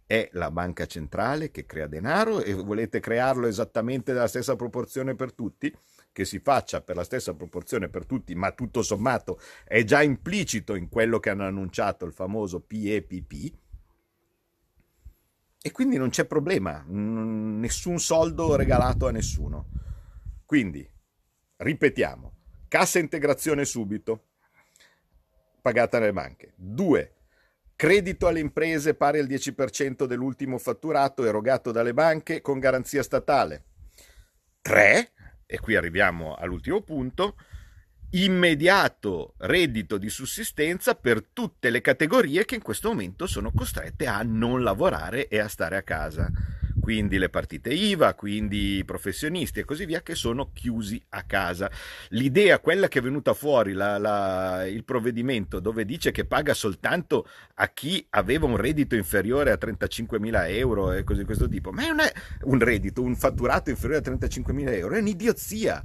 è 0.08 0.26
la 0.32 0.50
banca 0.50 0.86
centrale 0.86 1.50
che 1.50 1.66
crea 1.66 1.86
denaro 1.86 2.40
e 2.40 2.54
volete 2.54 2.98
crearlo 2.98 3.46
esattamente 3.46 4.12
nella 4.12 4.26
stessa 4.26 4.56
proporzione 4.56 5.14
per 5.14 5.34
tutti? 5.34 5.70
che 6.18 6.24
si 6.24 6.40
faccia 6.40 6.80
per 6.80 6.96
la 6.96 7.04
stessa 7.04 7.32
proporzione 7.34 7.88
per 7.88 8.04
tutti, 8.04 8.34
ma 8.34 8.50
tutto 8.50 8.82
sommato 8.82 9.38
è 9.62 9.84
già 9.84 10.02
implicito 10.02 10.74
in 10.74 10.88
quello 10.88 11.20
che 11.20 11.30
hanno 11.30 11.44
annunciato 11.44 12.04
il 12.06 12.12
famoso 12.12 12.58
PEPP. 12.58 13.52
E 15.62 15.70
quindi 15.70 15.96
non 15.96 16.08
c'è 16.08 16.24
problema, 16.24 16.82
nessun 16.88 18.00
soldo 18.00 18.56
regalato 18.56 19.06
a 19.06 19.12
nessuno. 19.12 19.68
Quindi, 20.44 20.90
ripetiamo, 21.58 22.32
cassa 22.66 22.98
integrazione 22.98 23.64
subito, 23.64 24.24
pagata 25.62 26.00
nelle 26.00 26.12
banche. 26.12 26.52
Due, 26.56 27.17
credito 27.78 28.26
alle 28.26 28.40
imprese 28.40 28.94
pari 28.94 29.20
al 29.20 29.28
10% 29.28 30.04
dell'ultimo 30.04 30.58
fatturato 30.58 31.24
erogato 31.24 31.70
dalle 31.70 31.94
banche 31.94 32.40
con 32.40 32.58
garanzia 32.58 33.04
statale. 33.04 33.66
3, 34.62 35.12
e 35.46 35.60
qui 35.60 35.76
arriviamo 35.76 36.34
all'ultimo 36.34 36.82
punto, 36.82 37.36
immediato 38.10 39.34
reddito 39.38 39.96
di 39.96 40.08
sussistenza 40.08 40.96
per 40.96 41.22
tutte 41.32 41.70
le 41.70 41.80
categorie 41.80 42.44
che 42.44 42.56
in 42.56 42.62
questo 42.62 42.88
momento 42.88 43.28
sono 43.28 43.52
costrette 43.54 44.08
a 44.08 44.22
non 44.24 44.64
lavorare 44.64 45.28
e 45.28 45.38
a 45.38 45.46
stare 45.46 45.76
a 45.76 45.82
casa 45.82 46.28
quindi 46.88 47.18
le 47.18 47.28
partite 47.28 47.68
IVA, 47.68 48.14
quindi 48.14 48.78
i 48.78 48.84
professionisti 48.86 49.60
e 49.60 49.66
così 49.66 49.84
via 49.84 50.00
che 50.00 50.14
sono 50.14 50.52
chiusi 50.54 50.98
a 51.10 51.24
casa. 51.24 51.70
L'idea, 52.12 52.60
quella 52.60 52.88
che 52.88 53.00
è 53.00 53.02
venuta 53.02 53.34
fuori, 53.34 53.74
la, 53.74 53.98
la, 53.98 54.66
il 54.66 54.84
provvedimento 54.84 55.60
dove 55.60 55.84
dice 55.84 56.12
che 56.12 56.24
paga 56.24 56.54
soltanto 56.54 57.28
a 57.56 57.68
chi 57.68 58.06
aveva 58.08 58.46
un 58.46 58.56
reddito 58.56 58.94
inferiore 58.94 59.50
a 59.50 59.58
35 59.58 60.18
mila 60.18 60.48
euro 60.48 60.92
e 60.92 61.04
cose 61.04 61.18
di 61.18 61.26
questo 61.26 61.46
tipo, 61.46 61.72
ma 61.72 61.86
non 61.86 62.00
è 62.00 62.10
un 62.44 62.58
reddito, 62.58 63.02
un 63.02 63.16
fatturato 63.16 63.68
inferiore 63.68 63.98
a 63.98 64.04
35 64.04 64.54
mila 64.54 64.72
euro, 64.72 64.94
è 64.94 65.00
un'idiozia. 65.00 65.82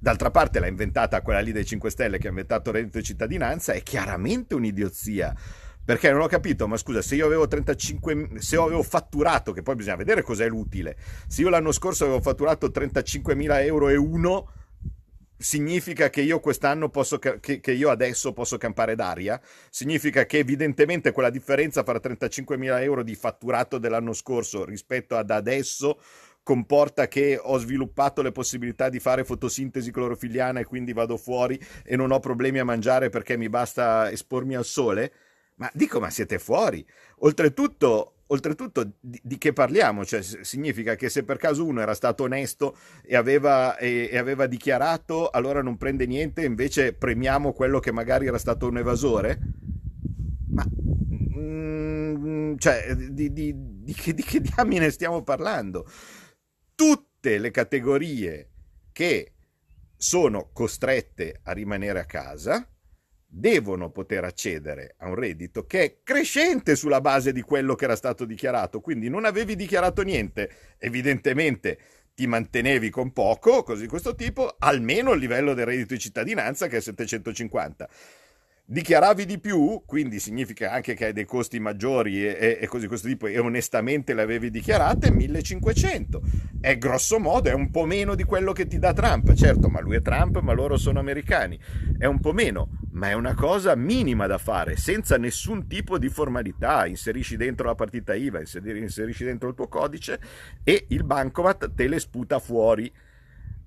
D'altra 0.00 0.32
parte 0.32 0.58
l'ha 0.58 0.66
inventata 0.66 1.22
quella 1.22 1.38
lì 1.38 1.52
dei 1.52 1.64
5 1.64 1.90
Stelle 1.90 2.18
che 2.18 2.26
ha 2.26 2.30
inventato 2.30 2.70
il 2.70 2.74
reddito 2.74 2.98
di 2.98 3.04
cittadinanza, 3.04 3.72
è 3.72 3.84
chiaramente 3.84 4.56
un'idiozia 4.56 5.32
perché 5.90 6.12
non 6.12 6.20
ho 6.20 6.28
capito, 6.28 6.68
ma 6.68 6.76
scusa, 6.76 7.02
se 7.02 7.16
io 7.16 7.26
avevo 7.26 7.48
35, 7.48 8.34
se 8.36 8.54
avevo 8.54 8.80
fatturato, 8.84 9.50
che 9.50 9.62
poi 9.62 9.74
bisogna 9.74 9.96
vedere 9.96 10.22
cos'è 10.22 10.46
l'utile, 10.46 10.96
se 11.26 11.42
io 11.42 11.48
l'anno 11.48 11.72
scorso 11.72 12.04
avevo 12.04 12.20
fatturato 12.20 12.68
35.000 12.68 13.64
euro 13.64 13.88
e 13.88 13.96
uno, 13.96 14.52
significa 15.36 16.08
che 16.08 16.20
io 16.20 16.38
quest'anno 16.38 16.90
posso, 16.90 17.18
che, 17.18 17.40
che, 17.40 17.72
io 17.72 17.90
adesso 17.90 18.32
posso 18.32 18.56
campare 18.56 18.94
d'aria? 18.94 19.40
Significa 19.68 20.26
che 20.26 20.38
evidentemente 20.38 21.10
quella 21.10 21.28
differenza 21.28 21.82
fra 21.82 21.98
35.000 21.98 22.82
euro 22.82 23.02
di 23.02 23.16
fatturato 23.16 23.78
dell'anno 23.78 24.12
scorso 24.12 24.64
rispetto 24.64 25.16
ad 25.16 25.30
adesso 25.30 26.00
comporta 26.44 27.08
che 27.08 27.36
ho 27.42 27.58
sviluppato 27.58 28.22
le 28.22 28.30
possibilità 28.30 28.88
di 28.88 29.00
fare 29.00 29.24
fotosintesi 29.24 29.90
clorofiliana 29.90 30.60
e 30.60 30.64
quindi 30.64 30.92
vado 30.92 31.16
fuori 31.16 31.60
e 31.84 31.96
non 31.96 32.12
ho 32.12 32.20
problemi 32.20 32.60
a 32.60 32.64
mangiare 32.64 33.08
perché 33.08 33.36
mi 33.36 33.48
basta 33.48 34.08
espormi 34.08 34.54
al 34.54 34.64
sole? 34.64 35.12
Ma 35.60 35.70
dico, 35.74 36.00
ma 36.00 36.08
siete 36.08 36.38
fuori. 36.38 36.84
Oltretutto, 37.18 38.22
oltretutto 38.28 38.92
di, 38.98 39.20
di, 39.22 39.36
che 39.36 39.52
parliamo? 39.52 40.06
Cioè, 40.06 40.22
significa 40.22 40.94
che 40.94 41.10
se 41.10 41.22
per 41.22 41.36
caso 41.36 41.66
uno 41.66 41.82
era 41.82 41.92
stato 41.92 42.22
onesto 42.22 42.78
e 43.04 43.14
aveva, 43.14 43.76
e, 43.76 44.08
e 44.10 44.16
aveva 44.16 44.46
dichiarato, 44.46 45.28
allora 45.28 45.60
non 45.60 45.76
prende 45.76 46.06
niente, 46.06 46.44
invece 46.44 46.94
premiamo 46.94 47.52
quello 47.52 47.78
che 47.78 47.92
magari 47.92 48.26
era 48.26 48.38
stato 48.38 48.68
un 48.68 48.78
evasore? 48.78 49.38
Ma 50.48 50.64
mm, 50.66 52.56
cioè, 52.56 52.94
di, 52.94 53.30
di, 53.30 53.54
di, 53.82 53.92
che, 53.92 54.14
di 54.14 54.22
che 54.22 54.40
diamine 54.40 54.90
stiamo 54.90 55.22
parlando? 55.22 55.86
Tutte 56.74 57.36
le 57.36 57.50
categorie 57.50 58.48
che 58.92 59.34
sono 59.94 60.48
costrette 60.54 61.40
a 61.42 61.52
rimanere 61.52 62.00
a 62.00 62.06
casa 62.06 62.66
devono 63.32 63.90
poter 63.90 64.24
accedere 64.24 64.96
a 64.98 65.08
un 65.08 65.14
reddito 65.14 65.64
che 65.64 65.82
è 65.82 65.96
crescente 66.02 66.74
sulla 66.74 67.00
base 67.00 67.32
di 67.32 67.42
quello 67.42 67.76
che 67.76 67.84
era 67.84 67.94
stato 67.94 68.24
dichiarato. 68.24 68.80
Quindi 68.80 69.08
non 69.08 69.24
avevi 69.24 69.54
dichiarato 69.54 70.02
niente, 70.02 70.50
evidentemente 70.78 71.78
ti 72.14 72.26
mantenevi 72.26 72.90
con 72.90 73.12
poco, 73.12 73.62
così 73.62 73.86
questo 73.86 74.14
tipo, 74.14 74.56
almeno 74.58 75.12
il 75.12 75.20
livello 75.20 75.54
del 75.54 75.66
reddito 75.66 75.94
di 75.94 76.00
cittadinanza 76.00 76.66
che 76.66 76.78
è 76.78 76.80
750 76.80 77.88
dichiaravi 78.70 79.26
di 79.26 79.40
più, 79.40 79.82
quindi 79.84 80.20
significa 80.20 80.70
anche 80.70 80.94
che 80.94 81.06
hai 81.06 81.12
dei 81.12 81.24
costi 81.24 81.58
maggiori 81.58 82.24
e, 82.24 82.56
e, 82.60 82.66
così 82.68 82.86
questo 82.86 83.08
tipo, 83.08 83.26
e 83.26 83.36
onestamente 83.36 84.14
le 84.14 84.22
avevi 84.22 84.48
dichiarate, 84.48 85.10
1500. 85.10 86.22
È 86.60 86.78
grosso 86.78 87.18
modo, 87.18 87.48
è 87.48 87.52
un 87.52 87.70
po' 87.70 87.84
meno 87.84 88.14
di 88.14 88.22
quello 88.22 88.52
che 88.52 88.68
ti 88.68 88.78
dà 88.78 88.92
Trump, 88.92 89.32
certo, 89.34 89.68
ma 89.68 89.80
lui 89.80 89.96
è 89.96 90.02
Trump, 90.02 90.38
ma 90.38 90.52
loro 90.52 90.76
sono 90.76 91.00
americani. 91.00 91.58
È 91.98 92.06
un 92.06 92.20
po' 92.20 92.32
meno, 92.32 92.68
ma 92.92 93.08
è 93.08 93.14
una 93.14 93.34
cosa 93.34 93.74
minima 93.74 94.28
da 94.28 94.38
fare, 94.38 94.76
senza 94.76 95.18
nessun 95.18 95.66
tipo 95.66 95.98
di 95.98 96.08
formalità. 96.08 96.86
Inserisci 96.86 97.36
dentro 97.36 97.66
la 97.66 97.74
partita 97.74 98.14
IVA, 98.14 98.38
inserisci 98.38 99.24
dentro 99.24 99.48
il 99.48 99.56
tuo 99.56 99.66
codice 99.66 100.20
e 100.62 100.84
il 100.90 101.02
bancomat 101.02 101.74
te 101.74 101.88
le 101.88 101.98
sputa 101.98 102.38
fuori 102.38 102.92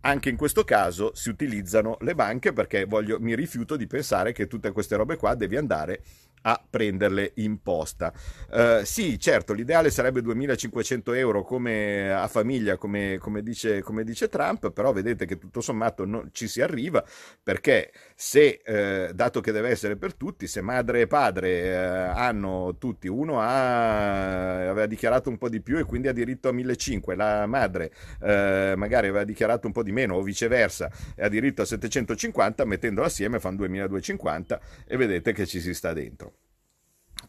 anche 0.06 0.30
in 0.30 0.36
questo 0.36 0.64
caso 0.64 1.12
si 1.16 1.30
utilizzano 1.30 1.98
le 2.02 2.16
banche 2.16 2.52
perché 2.52 2.86
voglio, 2.86 3.20
mi 3.20 3.36
rifiuto 3.36 3.78
di 3.78 3.88
pensare 3.88 4.34
che 4.34 4.48
tutte 4.48 4.72
queste 4.72 4.96
robe 4.96 5.16
qua 5.16 5.34
devi 5.36 5.56
andare 5.56 6.04
a 6.44 6.62
prenderle 6.68 7.34
in 7.36 7.62
posta. 7.62 8.12
Uh, 8.50 8.84
sì, 8.84 9.20
certo, 9.20 9.54
l'ideale 9.54 9.90
sarebbe 9.90 10.22
2.500 10.22 11.16
euro 11.16 11.44
come 11.44 12.12
a 12.12 12.28
famiglia, 12.28 12.78
come, 12.78 13.18
come, 13.20 13.44
dice, 13.44 13.82
come, 13.82 14.04
dice, 14.04 14.30
Trump, 14.30 14.72
però 14.72 14.92
vedete 14.94 15.26
che 15.26 15.38
tutto 15.38 15.62
sommato 15.62 16.06
non 16.06 16.30
ci 16.32 16.48
si 16.48 16.62
arriva 16.62 17.04
perché 17.42 17.92
se, 18.16 18.62
eh, 18.64 19.12
dato 19.14 19.42
che 19.42 19.52
deve 19.52 19.70
essere 19.70 19.96
per 19.96 20.14
tutti, 20.16 20.48
se 20.48 20.62
madre 20.62 21.02
e 21.02 21.08
padre 21.08 21.50
eh, 21.64 21.74
hanno 21.76 22.76
tutti, 22.78 23.08
uno 23.08 23.40
ha, 23.40 24.70
aveva 24.70 24.86
dichiarato 24.86 25.30
un 25.30 25.38
po' 25.38 25.50
di 25.50 25.62
più 25.62 25.78
e 25.78 25.84
quindi 25.84 26.08
ha 26.08 26.14
diritto 26.14 26.50
a 26.50 26.54
1.500, 26.54 27.16
la 27.16 27.46
madre 27.46 27.92
eh, 28.22 28.74
magari 28.78 29.08
aveva 29.08 29.24
dichiarato 29.24 29.68
un 29.68 29.74
po' 29.74 29.84
di 29.84 29.92
meno 29.92 30.16
o 30.16 30.22
viceversa 30.22 30.90
e 31.16 31.24
ha 31.24 31.30
diritto 31.30 31.62
a 31.62 31.66
750, 31.66 32.66
mettendolo 32.66 33.08
assieme 33.08 33.40
fanno 33.40 33.66
2.250 33.66 34.60
e 34.88 34.98
vedete 34.98 35.34
che 35.34 35.46
ci 35.46 35.60
si 35.60 35.74
sta 35.74 35.94
dentro. 35.94 36.33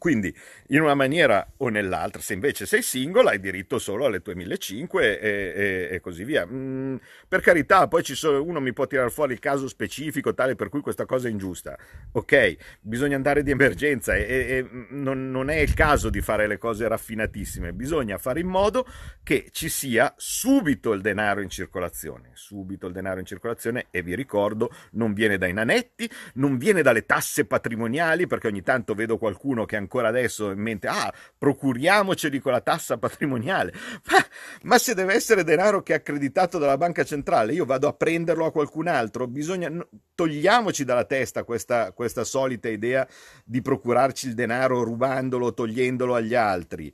Quindi, 0.05 0.37
in 0.67 0.83
una 0.83 0.93
maniera 0.93 1.51
o 1.57 1.71
nell'altra, 1.71 2.21
se 2.21 2.35
invece 2.35 2.67
sei 2.67 2.83
single, 2.83 3.31
hai 3.31 3.41
diritto 3.41 3.79
solo 3.79 4.05
alle 4.05 4.21
tue 4.21 4.35
1500 4.35 5.01
e, 5.01 5.07
e, 5.07 5.89
e 5.93 6.01
così 6.01 6.25
via. 6.25 6.45
Mm, 6.47 6.97
per 7.27 7.41
carità, 7.41 7.89
poi 7.89 8.05
sono, 8.05 8.43
uno 8.43 8.61
mi 8.61 8.75
può 8.75 8.87
tirare 8.87 9.09
fuori 9.09 9.33
il 9.33 9.39
caso 9.39 9.67
specifico 9.67 10.35
tale 10.35 10.57
per 10.57 10.69
cui 10.69 10.83
questa 10.83 11.07
cosa 11.07 11.29
è 11.29 11.31
ingiusta. 11.31 11.79
Ok, 12.13 12.57
bisogna 12.83 13.17
andare 13.17 13.43
di 13.43 13.51
emergenza 13.51 14.15
e, 14.15 14.25
e 14.27 14.69
non, 14.91 15.31
non, 15.31 15.49
è 15.49 15.57
il 15.57 15.73
caso 15.73 16.11
di 16.11 16.21
fare 16.21 16.47
le 16.47 16.59
cose 16.59 16.87
raffinatissime, 16.87 17.73
bisogna 17.73 18.19
fare 18.19 18.41
in 18.41 18.49
modo 18.49 18.87
che 19.23 19.49
ci 19.53 19.71
sia 19.71 20.13
subito 20.19 20.93
il 20.93 21.01
denaro 21.01 21.41
in 21.41 21.49
circolazione. 21.49 22.33
Subito 22.35 22.89
il 22.89 22.93
denaro 22.93 23.21
in 23.21 23.25
circolazione 23.27 23.87
e 23.91 24.03
vi 24.03 24.15
ricordo, 24.15 24.71
non 24.91 25.15
viene 25.15 25.39
dai 25.39 25.55
nanetti, 25.55 26.07
non 26.35 26.59
viene 26.59 26.83
dalle 26.83 27.07
tasse 27.07 27.47
patrimoniali, 27.47 28.27
perché 28.27 28.49
ogni 28.49 28.61
tanto 28.61 28.93
vedo 28.93 29.17
qualcuno 29.17 29.65
che 29.65 29.77
ancora 29.77 29.93
adesso 30.03 30.51
in 30.51 30.59
mente, 30.59 30.89
ah, 30.89 31.13
procuriamoceli 31.39 32.41
con 32.41 32.53
la 32.53 32.61
tassa 32.61 32.99
patrimoniale. 32.99 33.73
Ma, 34.11 34.25
ma, 34.63 34.79
se 34.79 34.95
deve 34.95 35.15
essere 35.15 35.45
denaro 35.45 35.83
che 35.83 35.93
è 35.93 35.97
accreditato 35.97 36.59
dalla 36.59 36.77
banca 36.77 37.05
centrale, 37.05 37.53
io 37.53 37.65
vado 37.65 37.89
a 37.89 37.93
prenderlo 37.93 38.47
a 38.47 38.53
qualcun 38.53 38.89
altro, 38.89 39.27
bisogna, 39.27 39.71
togliamoci 40.15 40.85
dalla 40.85 41.05
testa 41.05 41.45
questa, 41.45 41.93
questa 41.93 42.25
solita 42.25 42.69
idea 42.69 43.07
di 43.45 43.63
procurarci 43.63 44.29
il 44.29 44.35
denaro 44.35 44.83
rubandolo, 44.83 45.55
togliendolo 45.55 46.15
agli 46.15 46.35
altri 46.35 46.93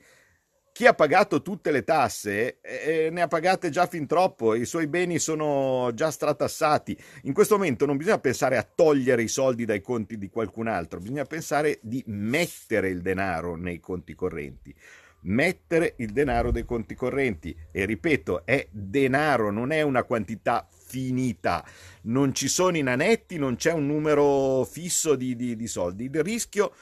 chi 0.72 0.86
ha 0.86 0.94
pagato 0.94 1.42
tutte 1.42 1.70
le 1.70 1.84
tasse 1.84 2.60
eh, 2.60 3.06
eh, 3.06 3.10
ne 3.10 3.22
ha 3.22 3.28
pagate 3.28 3.70
già 3.70 3.86
fin 3.86 4.06
troppo, 4.06 4.54
i 4.54 4.64
suoi 4.64 4.86
beni 4.86 5.18
sono 5.18 5.90
già 5.94 6.10
stratassati. 6.10 6.96
In 7.24 7.32
questo 7.32 7.56
momento 7.56 7.86
non 7.86 7.96
bisogna 7.96 8.18
pensare 8.18 8.56
a 8.56 8.62
togliere 8.62 9.22
i 9.22 9.28
soldi 9.28 9.64
dai 9.64 9.80
conti 9.80 10.16
di 10.16 10.28
qualcun 10.30 10.68
altro, 10.68 11.00
bisogna 11.00 11.24
pensare 11.24 11.78
di 11.82 12.02
mettere 12.06 12.88
il 12.88 13.02
denaro 13.02 13.56
nei 13.56 13.80
conti 13.80 14.14
correnti. 14.14 14.74
Mettere 15.22 15.96
il 15.98 16.12
denaro 16.12 16.50
dei 16.50 16.64
conti 16.64 16.94
correnti 16.94 17.54
e 17.70 17.84
ripeto, 17.84 18.46
è 18.46 18.66
denaro, 18.70 19.50
non 19.50 19.70
è 19.70 19.82
una 19.82 20.04
quantità 20.04 20.66
finita. 20.70 21.62
Non 22.04 22.34
ci 22.34 22.48
sono 22.48 22.78
i 22.78 22.82
nanetti, 22.82 23.36
non 23.36 23.56
c'è 23.56 23.72
un 23.72 23.86
numero 23.86 24.64
fisso 24.64 25.16
di, 25.16 25.36
di, 25.36 25.56
di 25.56 25.66
soldi. 25.66 26.04
Il 26.04 26.22
rischio 26.22 26.72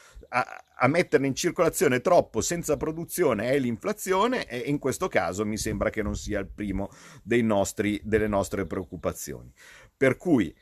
a 0.80 0.86
metterne 0.88 1.26
in 1.26 1.34
circolazione 1.34 2.00
troppo 2.00 2.40
senza 2.40 2.76
produzione 2.76 3.50
è 3.50 3.58
l'inflazione 3.58 4.46
e 4.46 4.58
in 4.58 4.78
questo 4.78 5.08
caso 5.08 5.44
mi 5.44 5.56
sembra 5.56 5.90
che 5.90 6.02
non 6.02 6.16
sia 6.16 6.38
il 6.40 6.48
primo 6.48 6.90
nostri, 7.42 8.00
delle 8.04 8.28
nostre 8.28 8.66
preoccupazioni. 8.66 9.52
Per 9.96 10.16
cui 10.16 10.54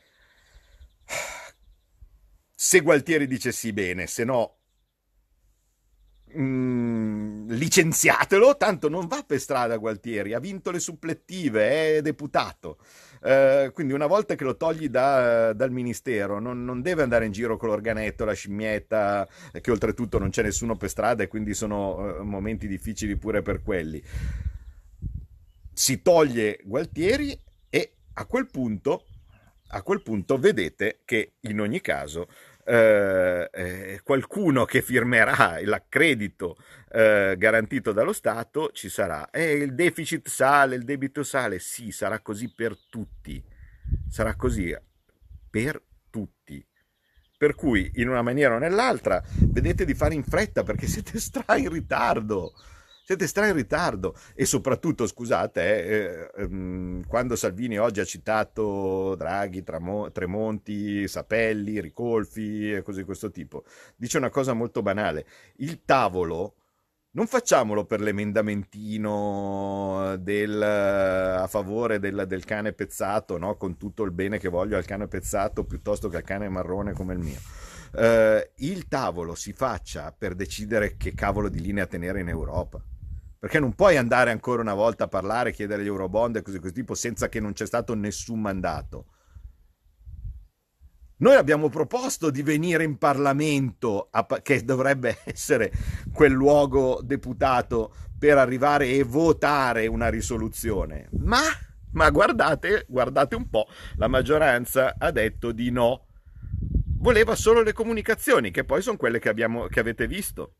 se 2.55 2.79
Gualtieri 2.81 3.27
dice 3.27 3.51
sì 3.51 3.71
bene, 3.73 4.07
se 4.07 4.23
no 4.23 4.57
Mm, 6.35 7.47
licenziatelo, 7.49 8.57
tanto 8.57 8.89
non 8.89 9.07
va 9.07 9.23
per 9.25 9.39
strada 9.39 9.77
Gualtieri, 9.77 10.33
ha 10.33 10.39
vinto 10.39 10.71
le 10.71 10.79
supplettive, 10.79 11.97
è 11.97 12.01
deputato. 12.01 12.79
Eh, 13.21 13.71
quindi 13.73 13.93
una 13.93 14.07
volta 14.07 14.35
che 14.35 14.43
lo 14.43 14.55
togli 14.55 14.89
da, 14.89 15.53
dal 15.53 15.71
ministero 15.71 16.39
non, 16.39 16.63
non, 16.63 16.81
deve 16.81 17.03
andare 17.03 17.25
in 17.25 17.31
giro 17.31 17.57
con 17.57 17.69
l'organetto, 17.69 18.25
la 18.25 18.33
scimmietta, 18.33 19.27
che 19.59 19.71
oltretutto 19.71 20.19
non 20.19 20.29
c'è 20.29 20.43
nessuno 20.43 20.75
per 20.75 20.89
strada 20.89 21.23
e 21.23 21.27
quindi 21.27 21.53
sono 21.53 22.19
uh, 22.19 22.23
momenti 22.23 22.67
difficili 22.67 23.15
pure 23.15 23.41
per 23.41 23.61
quelli. 23.61 24.01
Si 25.73 26.01
toglie 26.01 26.59
Gualtieri 26.63 27.39
e 27.69 27.93
a 28.13 28.25
quel 28.25 28.47
punto, 28.47 29.05
a 29.69 29.81
quel 29.81 30.01
punto 30.01 30.37
vedete 30.37 31.01
che 31.05 31.33
in 31.41 31.59
ogni 31.59 31.81
caso 31.81 32.27
eh, 32.67 33.49
eh, 33.53 34.01
qualcuno 34.03 34.65
che 34.65 34.81
firmerà 34.81 35.57
l'accredito 35.63 36.57
eh, 36.91 37.35
garantito 37.37 37.93
dallo 37.93 38.11
Stato 38.11 38.71
ci 38.73 38.89
sarà. 38.89 39.29
E 39.29 39.53
il 39.53 39.73
deficit 39.73 40.27
sale, 40.27 40.75
il 40.75 40.83
debito 40.83 41.23
sale, 41.23 41.59
sì, 41.59 41.91
sarà 41.91 42.19
così 42.19 42.53
per 42.53 42.77
tutti, 42.89 43.41
sarà 44.09 44.35
così 44.35 44.75
per 45.49 45.81
tutti. 46.09 46.65
Per 47.37 47.55
cui 47.55 47.89
in 47.95 48.09
una 48.09 48.21
maniera 48.21 48.55
o 48.55 48.57
nell'altra 48.57 49.23
vedete 49.43 49.85
di 49.85 49.93
fare 49.93 50.15
in 50.15 50.23
fretta 50.23 50.63
perché 50.63 50.87
siete 50.87 51.19
stra 51.19 51.55
in 51.55 51.69
ritardo 51.69 52.53
siete 53.07 53.25
stra 53.25 53.47
in 53.47 53.53
ritardo 53.53 54.17
e 54.35 54.43
soprattutto, 54.43 55.07
scusate, 55.07 55.85
eh, 55.85 56.29
eh, 56.43 57.01
quando 57.07 57.37
Salvini 57.37 57.79
oggi 57.79 58.01
ha 58.01 58.03
citato 58.03 59.15
Draghi, 59.15 59.63
Tramo, 59.63 60.11
Tremonti, 60.11 61.07
Sapelli, 61.07 61.79
Ricolfi 61.79 62.73
e 62.73 62.81
cose 62.81 62.99
di 62.99 63.05
questo 63.05 63.31
tipo, 63.31 63.63
dice 63.95 64.17
una 64.17 64.29
cosa 64.29 64.51
molto 64.51 64.81
banale. 64.81 65.25
Il 65.59 65.85
tavolo 65.85 66.55
non 67.11 67.27
facciamolo 67.27 67.85
per 67.85 68.01
l'emendamentino 68.01 70.17
del, 70.19 70.61
a 70.61 71.47
favore 71.47 71.99
del, 71.99 72.25
del 72.27 72.43
cane 72.43 72.73
pezzato, 72.73 73.37
no? 73.37 73.55
con 73.55 73.77
tutto 73.77 74.03
il 74.03 74.11
bene 74.11 74.37
che 74.37 74.49
voglio 74.49 74.75
al 74.75 74.83
cane 74.83 75.07
pezzato 75.07 75.63
piuttosto 75.63 76.09
che 76.09 76.17
al 76.17 76.23
cane 76.23 76.49
marrone 76.49 76.91
come 76.91 77.13
il 77.13 77.19
mio. 77.19 77.39
Uh, 77.89 78.45
il 78.65 78.89
tavolo 78.89 79.33
si 79.33 79.53
faccia 79.53 80.13
per 80.15 80.35
decidere 80.35 80.97
che 80.97 81.13
cavolo 81.13 81.47
di 81.47 81.61
linea 81.61 81.85
tenere 81.85 82.19
in 82.19 82.27
Europa 82.27 82.83
perché 83.39 83.59
non 83.59 83.73
puoi 83.73 83.97
andare 83.97 84.31
ancora 84.31 84.61
una 84.61 84.73
volta 84.73 85.05
a 85.05 85.07
parlare, 85.07 85.51
chiedere 85.51 85.83
gli 85.83 85.87
eurobond 85.87 86.37
e 86.37 86.41
così 86.41 86.59
così 86.59 86.73
tipo 86.73 86.95
senza 86.95 87.29
che 87.29 87.39
non 87.39 87.53
c'è 87.53 87.65
stato 87.65 87.93
nessun 87.93 88.41
mandato. 88.41 89.05
Noi 91.19 91.35
abbiamo 91.35 91.69
proposto 91.69 92.29
di 92.29 92.43
venire 92.43 92.83
in 92.83 92.97
Parlamento, 92.97 94.07
a, 94.11 94.25
che 94.43 94.63
dovrebbe 94.63 95.19
essere 95.25 95.71
quel 96.13 96.31
luogo 96.31 96.99
deputato 97.03 97.93
per 98.17 98.37
arrivare 98.37 98.89
e 98.89 99.03
votare 99.03 99.87
una 99.87 100.09
risoluzione. 100.09 101.09
Ma, 101.19 101.41
ma 101.93 102.09
guardate, 102.09 102.85
guardate 102.87 103.35
un 103.35 103.49
po', 103.49 103.67
la 103.95 104.07
maggioranza 104.07 104.95
ha 104.97 105.11
detto 105.11 105.51
di 105.51 105.71
no. 105.71 106.05
Voleva 106.99 107.35
solo 107.35 107.61
le 107.61 107.73
comunicazioni, 107.73 108.51
che 108.51 108.63
poi 108.63 108.81
sono 108.81 108.97
quelle 108.97 109.19
che, 109.19 109.29
abbiamo, 109.29 109.67
che 109.67 109.79
avete 109.79 110.07
visto 110.07 110.56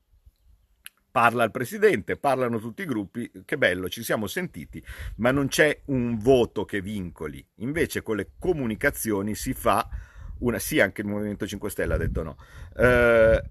parla 1.17 1.43
il 1.43 1.49
presidente, 1.49 2.15
parlano 2.15 2.60
tutti 2.60 2.84
i 2.84 2.86
gruppi, 2.86 3.32
che 3.43 3.58
bello, 3.58 3.89
ci 3.89 4.03
siamo 4.03 4.27
sentiti, 4.27 4.86
ma 5.15 5.32
non 5.32 5.47
c'è 5.47 5.82
un 5.86 6.19
voto 6.19 6.63
che 6.63 6.80
vincoli. 6.80 7.43
Invece 7.56 8.03
con 8.03 8.17
le 8.17 8.34
comunicazioni 8.38 9.34
si 9.34 9.53
fa 9.53 9.89
una, 10.41 10.60
sì, 10.60 10.80
anche 10.80 11.01
il 11.01 11.08
Movimento 11.08 11.47
5 11.47 11.71
Stelle 11.71 11.95
ha 11.95 11.97
detto 11.97 12.21
no. 12.21 12.38
Eh, 12.75 13.41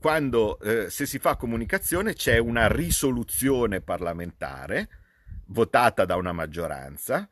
quando 0.00 0.58
eh, 0.58 0.90
se 0.90 1.06
si 1.06 1.20
fa 1.20 1.36
comunicazione 1.36 2.14
c'è 2.14 2.38
una 2.38 2.66
risoluzione 2.66 3.80
parlamentare 3.82 4.88
votata 5.46 6.04
da 6.04 6.16
una 6.16 6.32
maggioranza 6.32 7.28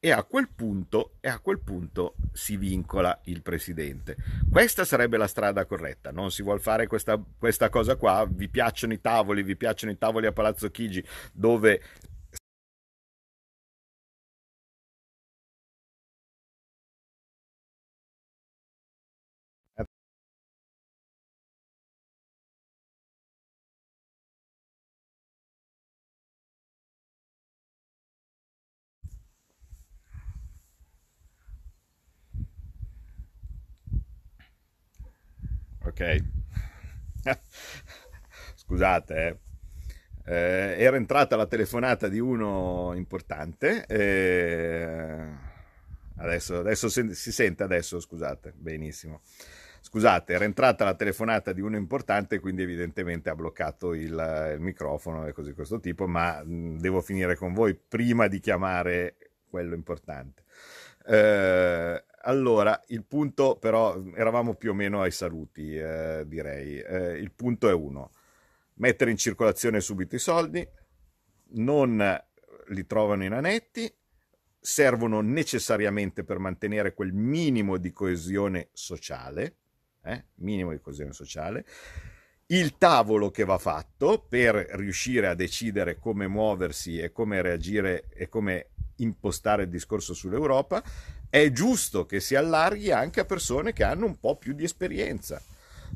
e 0.00 0.12
a 0.12 0.22
quel 0.22 0.48
punto, 0.54 1.14
e 1.20 1.28
a 1.28 1.40
quel 1.40 1.58
punto 1.60 2.14
si 2.32 2.56
vincola 2.56 3.18
il 3.24 3.42
presidente. 3.42 4.16
Questa 4.50 4.84
sarebbe 4.84 5.16
la 5.16 5.26
strada 5.26 5.66
corretta, 5.66 6.12
non 6.12 6.30
si 6.30 6.42
vuole 6.42 6.60
fare 6.60 6.86
questa, 6.86 7.20
questa 7.38 7.68
cosa 7.68 7.96
qua, 7.96 8.26
vi 8.28 8.48
piacciono 8.48 8.92
i 8.92 9.00
tavoli, 9.00 9.42
vi 9.42 9.56
piacciono 9.56 9.92
i 9.92 9.98
tavoli 9.98 10.26
a 10.26 10.32
Palazzo 10.32 10.70
Chigi 10.70 11.04
dove 11.32 11.82
ok? 35.98 36.24
Scusate, 38.54 39.26
eh. 39.26 39.38
Eh, 40.30 40.76
era 40.82 40.96
entrata 40.96 41.36
la 41.36 41.46
telefonata 41.46 42.06
di 42.06 42.18
uno 42.20 42.92
importante. 42.94 43.86
Eh, 43.86 45.26
adesso, 46.16 46.58
adesso 46.58 46.88
si, 46.88 47.14
si 47.14 47.32
sente 47.32 47.62
adesso, 47.62 47.98
scusate, 47.98 48.52
benissimo. 48.54 49.22
Scusate, 49.80 50.34
era 50.34 50.44
entrata 50.44 50.84
la 50.84 50.94
telefonata 50.94 51.52
di 51.52 51.62
uno 51.62 51.76
importante, 51.76 52.40
quindi 52.40 52.62
evidentemente 52.62 53.30
ha 53.30 53.34
bloccato 53.34 53.94
il, 53.94 54.52
il 54.54 54.60
microfono 54.60 55.26
e 55.26 55.32
così 55.32 55.54
questo 55.54 55.80
tipo, 55.80 56.06
ma 56.06 56.42
mh, 56.44 56.78
devo 56.78 57.00
finire 57.00 57.34
con 57.34 57.54
voi 57.54 57.74
prima 57.74 58.26
di 58.26 58.38
chiamare 58.38 59.16
quello 59.48 59.74
importante. 59.74 60.44
Eh, 61.06 62.04
allora, 62.22 62.80
il 62.88 63.04
punto 63.04 63.56
però, 63.56 64.02
eravamo 64.14 64.54
più 64.54 64.70
o 64.70 64.74
meno 64.74 65.02
ai 65.02 65.10
saluti, 65.10 65.76
eh, 65.76 66.24
direi. 66.26 66.78
Eh, 66.80 67.18
il 67.18 67.32
punto 67.32 67.68
è 67.68 67.72
uno, 67.72 68.12
mettere 68.74 69.10
in 69.10 69.16
circolazione 69.16 69.80
subito 69.80 70.16
i 70.16 70.18
soldi, 70.18 70.66
non 71.50 72.20
li 72.68 72.86
trovano 72.86 73.24
in 73.24 73.32
anetti, 73.32 73.92
servono 74.60 75.20
necessariamente 75.20 76.24
per 76.24 76.38
mantenere 76.38 76.94
quel 76.94 77.12
minimo 77.12 77.76
di 77.76 77.92
coesione 77.92 78.68
sociale, 78.72 79.56
eh? 80.04 80.26
minimo 80.36 80.72
di 80.72 80.80
coesione 80.80 81.12
sociale, 81.12 81.64
il 82.46 82.78
tavolo 82.78 83.30
che 83.30 83.44
va 83.44 83.58
fatto 83.58 84.24
per 84.26 84.54
riuscire 84.54 85.28
a 85.28 85.34
decidere 85.34 85.98
come 85.98 86.26
muoversi 86.26 86.98
e 86.98 87.12
come 87.12 87.42
reagire 87.42 88.08
e 88.08 88.28
come 88.28 88.70
impostare 88.96 89.64
il 89.64 89.68
discorso 89.68 90.14
sull'Europa, 90.14 90.82
è 91.30 91.50
giusto 91.52 92.06
che 92.06 92.20
si 92.20 92.34
allarghi 92.34 92.90
anche 92.90 93.20
a 93.20 93.24
persone 93.24 93.72
che 93.72 93.84
hanno 93.84 94.06
un 94.06 94.18
po' 94.18 94.36
più 94.36 94.52
di 94.52 94.64
esperienza. 94.64 95.40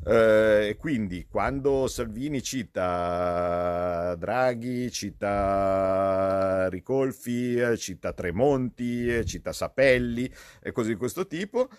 Eh, 0.05 0.75
quindi 0.79 1.27
quando 1.29 1.87
Salvini 1.87 2.41
cita 2.41 4.15
Draghi, 4.17 4.91
cita 4.91 6.67
Ricolfi, 6.69 7.77
cita 7.77 8.11
Tremonti, 8.11 9.25
cita 9.25 9.53
Sapelli 9.53 10.29
e 10.61 10.71
così 10.71 10.89
di 10.89 10.95
questo 10.95 11.25
tipo, 11.27 11.69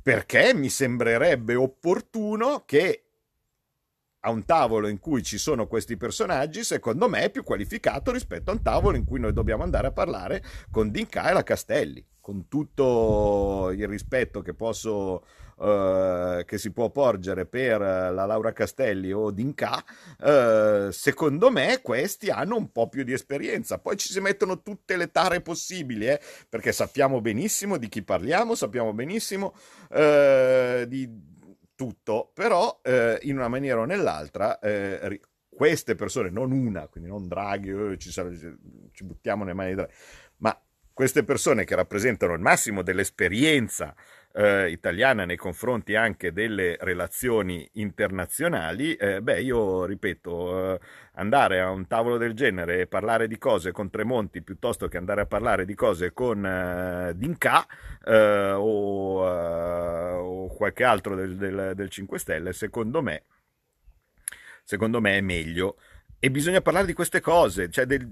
perché 0.00 0.54
mi 0.54 0.68
sembrerebbe 0.68 1.54
opportuno 1.54 2.64
che 2.64 3.04
a 4.24 4.30
un 4.30 4.44
tavolo 4.44 4.86
in 4.86 5.00
cui 5.00 5.22
ci 5.24 5.36
sono 5.38 5.66
questi 5.66 5.96
personaggi, 5.96 6.62
secondo 6.62 7.08
me 7.08 7.22
è 7.22 7.30
più 7.30 7.42
qualificato 7.42 8.12
rispetto 8.12 8.50
a 8.50 8.54
un 8.54 8.62
tavolo 8.62 8.96
in 8.96 9.04
cui 9.04 9.18
noi 9.18 9.32
dobbiamo 9.32 9.64
andare 9.64 9.88
a 9.88 9.92
parlare 9.92 10.42
con 10.70 10.90
Dinca 10.92 11.28
e 11.28 11.32
la 11.32 11.42
Castelli, 11.42 12.04
con 12.22 12.48
tutto 12.48 13.70
il 13.76 13.86
rispetto 13.86 14.40
che 14.40 14.54
posso 14.54 15.24
Uh, 15.54 16.44
che 16.44 16.58
si 16.58 16.72
può 16.72 16.90
porgere 16.90 17.46
per 17.46 17.78
la 17.78 18.24
Laura 18.24 18.52
Castelli 18.52 19.12
o 19.12 19.30
Dinca, 19.30 19.84
uh, 20.18 20.90
secondo 20.90 21.52
me 21.52 21.80
questi 21.82 22.30
hanno 22.30 22.56
un 22.56 22.72
po' 22.72 22.88
più 22.88 23.04
di 23.04 23.12
esperienza. 23.12 23.78
Poi 23.78 23.96
ci 23.96 24.10
si 24.10 24.18
mettono 24.18 24.62
tutte 24.62 24.96
le 24.96 25.12
tare 25.12 25.40
possibili, 25.40 26.08
eh, 26.08 26.20
perché 26.48 26.72
sappiamo 26.72 27.20
benissimo 27.20 27.76
di 27.76 27.88
chi 27.88 28.02
parliamo, 28.02 28.56
sappiamo 28.56 28.92
benissimo 28.92 29.54
uh, 29.90 30.84
di, 30.86 31.08
tutto, 31.82 32.30
però 32.32 32.80
eh, 32.82 33.18
in 33.22 33.36
una 33.36 33.48
maniera 33.48 33.80
o 33.80 33.84
nell'altra 33.84 34.60
eh, 34.60 35.20
queste 35.48 35.96
persone, 35.96 36.30
non 36.30 36.52
una, 36.52 36.86
quindi 36.86 37.10
non 37.10 37.26
Draghi, 37.26 37.70
eh, 37.70 37.98
ci, 37.98 38.10
ci, 38.10 39.04
buttiamo 39.04 39.42
nelle 39.42 39.56
mani 39.56 39.70
di 39.70 39.74
Draghi, 39.74 39.92
queste 41.02 41.24
persone 41.24 41.64
che 41.64 41.74
rappresentano 41.74 42.32
il 42.32 42.38
massimo 42.38 42.82
dell'esperienza 42.82 43.92
eh, 44.34 44.70
italiana 44.70 45.24
nei 45.24 45.34
confronti 45.34 45.96
anche 45.96 46.32
delle 46.32 46.76
relazioni 46.78 47.68
internazionali, 47.72 48.94
eh, 48.94 49.20
beh, 49.20 49.40
io 49.40 49.84
ripeto, 49.84 50.74
eh, 50.74 50.80
andare 51.14 51.60
a 51.60 51.70
un 51.70 51.88
tavolo 51.88 52.18
del 52.18 52.34
genere 52.34 52.82
e 52.82 52.86
parlare 52.86 53.26
di 53.26 53.36
cose 53.36 53.72
con 53.72 53.90
Tremonti 53.90 54.42
piuttosto 54.42 54.86
che 54.86 54.96
andare 54.96 55.22
a 55.22 55.26
parlare 55.26 55.64
di 55.64 55.74
cose 55.74 56.12
con 56.12 56.46
eh, 56.46 57.14
Dinca 57.16 57.66
eh, 58.04 58.52
o, 58.52 59.26
eh, 59.26 60.12
o, 60.12 60.46
qualche 60.54 60.84
altro 60.84 61.16
del, 61.16 61.34
del, 61.34 61.72
del 61.74 61.90
5 61.90 62.16
Stelle, 62.16 62.52
secondo 62.52 63.02
me, 63.02 63.24
secondo 64.62 65.00
me 65.00 65.16
è 65.16 65.20
meglio. 65.20 65.78
E 66.20 66.30
bisogna 66.30 66.60
parlare 66.60 66.86
di 66.86 66.92
queste 66.92 67.20
cose, 67.20 67.68
cioè 67.70 67.86
del, 67.86 68.08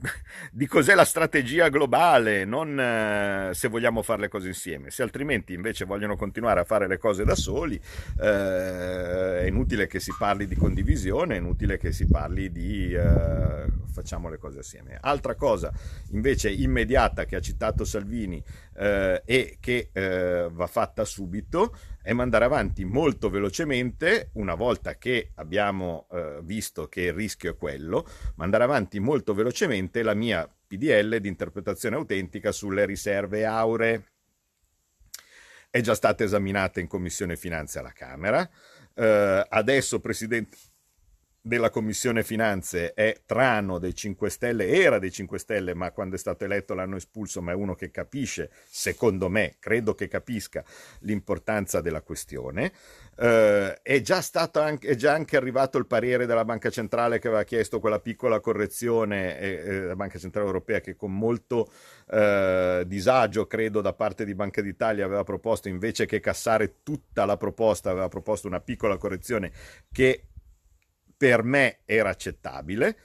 di 0.50 0.66
cos'è 0.66 0.94
la 0.94 1.04
strategia 1.04 1.68
globale, 1.68 2.44
non 2.44 2.78
eh, 2.78 3.50
se 3.52 3.68
vogliamo 3.68 4.02
fare 4.02 4.22
le 4.22 4.28
cose 4.28 4.48
insieme. 4.48 4.90
Se 4.90 5.02
altrimenti 5.02 5.52
invece 5.52 5.84
vogliono 5.84 6.16
continuare 6.16 6.60
a 6.60 6.64
fare 6.64 6.86
le 6.86 6.98
cose 6.98 7.24
da 7.24 7.34
soli, 7.34 7.80
eh, 8.20 9.40
è 9.40 9.44
inutile 9.46 9.86
che 9.86 10.00
si 10.00 10.12
parli 10.16 10.46
di 10.46 10.56
condivisione, 10.56 11.34
è 11.34 11.38
inutile 11.38 11.78
che 11.78 11.92
si 11.92 12.06
parli 12.06 12.50
di 12.50 12.92
eh, 12.92 13.66
facciamo 13.92 14.28
le 14.28 14.38
cose 14.38 14.60
assieme. 14.60 14.98
Altra 15.00 15.34
cosa 15.34 15.72
invece 16.12 16.50
immediata 16.50 17.24
che 17.24 17.36
ha 17.36 17.40
citato 17.40 17.84
Salvini 17.84 18.42
eh, 18.76 19.22
e 19.24 19.56
che 19.60 19.90
eh, 19.92 20.48
va 20.50 20.66
fatta 20.66 21.04
subito 21.04 21.76
è 22.02 22.14
mandare 22.14 22.46
avanti 22.46 22.86
molto 22.86 23.28
velocemente, 23.28 24.30
una 24.34 24.54
volta 24.54 24.96
che 24.96 25.32
abbiamo 25.34 26.06
visto 26.42 26.88
che 26.88 27.02
il 27.02 27.12
rischio 27.12 27.50
è 27.50 27.56
quello, 27.56 28.06
mandare 28.36 28.64
avanti 28.64 28.98
molto 28.98 29.34
velocemente 29.34 29.89
la 30.02 30.14
mia 30.14 30.48
PDL 30.66 31.18
di 31.18 31.28
interpretazione 31.28 31.96
autentica 31.96 32.52
sulle 32.52 32.84
riserve 32.84 33.44
auree. 33.44 34.04
È 35.68 35.80
già 35.80 35.94
stata 35.94 36.24
esaminata 36.24 36.80
in 36.80 36.86
Commissione 36.86 37.36
Finanze 37.36 37.78
alla 37.78 37.92
Camera. 37.92 38.48
Eh, 38.94 39.46
adesso, 39.48 40.00
Presidente, 40.00 40.56
della 41.42 41.70
Commissione 41.70 42.22
Finanze 42.22 42.92
è 42.92 43.22
Trano 43.24 43.78
dei 43.78 43.94
5 43.94 44.28
Stelle, 44.28 44.68
era 44.68 44.98
dei 44.98 45.10
5 45.10 45.38
Stelle, 45.38 45.74
ma 45.74 45.90
quando 45.90 46.16
è 46.16 46.18
stato 46.18 46.44
eletto 46.44 46.74
l'hanno 46.74 46.96
espulso, 46.96 47.40
ma 47.40 47.52
è 47.52 47.54
uno 47.54 47.74
che 47.74 47.90
capisce, 47.90 48.50
secondo 48.68 49.28
me, 49.30 49.56
credo 49.58 49.94
che 49.94 50.06
capisca 50.06 50.62
l'importanza 51.00 51.80
della 51.80 52.02
questione. 52.02 52.72
Uh, 53.16 53.74
è, 53.82 54.00
già 54.02 54.20
stato 54.22 54.60
anche, 54.60 54.88
è 54.88 54.94
già 54.94 55.12
anche 55.12 55.36
arrivato 55.36 55.76
il 55.76 55.86
parere 55.86 56.24
della 56.26 56.44
Banca 56.44 56.70
Centrale 56.70 57.18
che 57.18 57.28
aveva 57.28 57.44
chiesto 57.44 57.80
quella 57.80 58.00
piccola 58.00 58.40
correzione, 58.40 59.38
eh, 59.38 59.48
eh, 59.48 59.80
la 59.82 59.96
Banca 59.96 60.18
Centrale 60.18 60.46
Europea 60.46 60.80
che 60.80 60.96
con 60.96 61.14
molto 61.14 61.70
uh, 62.06 62.84
disagio, 62.84 63.46
credo, 63.46 63.80
da 63.80 63.92
parte 63.92 64.24
di 64.24 64.34
Banca 64.34 64.62
d'Italia 64.62 65.04
aveva 65.04 65.24
proposto, 65.24 65.68
invece 65.68 66.06
che 66.06 66.20
cassare 66.20 66.82
tutta 66.82 67.24
la 67.24 67.36
proposta, 67.36 67.90
aveva 67.90 68.08
proposto 68.08 68.46
una 68.46 68.60
piccola 68.60 68.96
correzione 68.96 69.52
che 69.92 70.29
per 71.20 71.42
me 71.42 71.80
era 71.84 72.08
accettabile. 72.08 72.96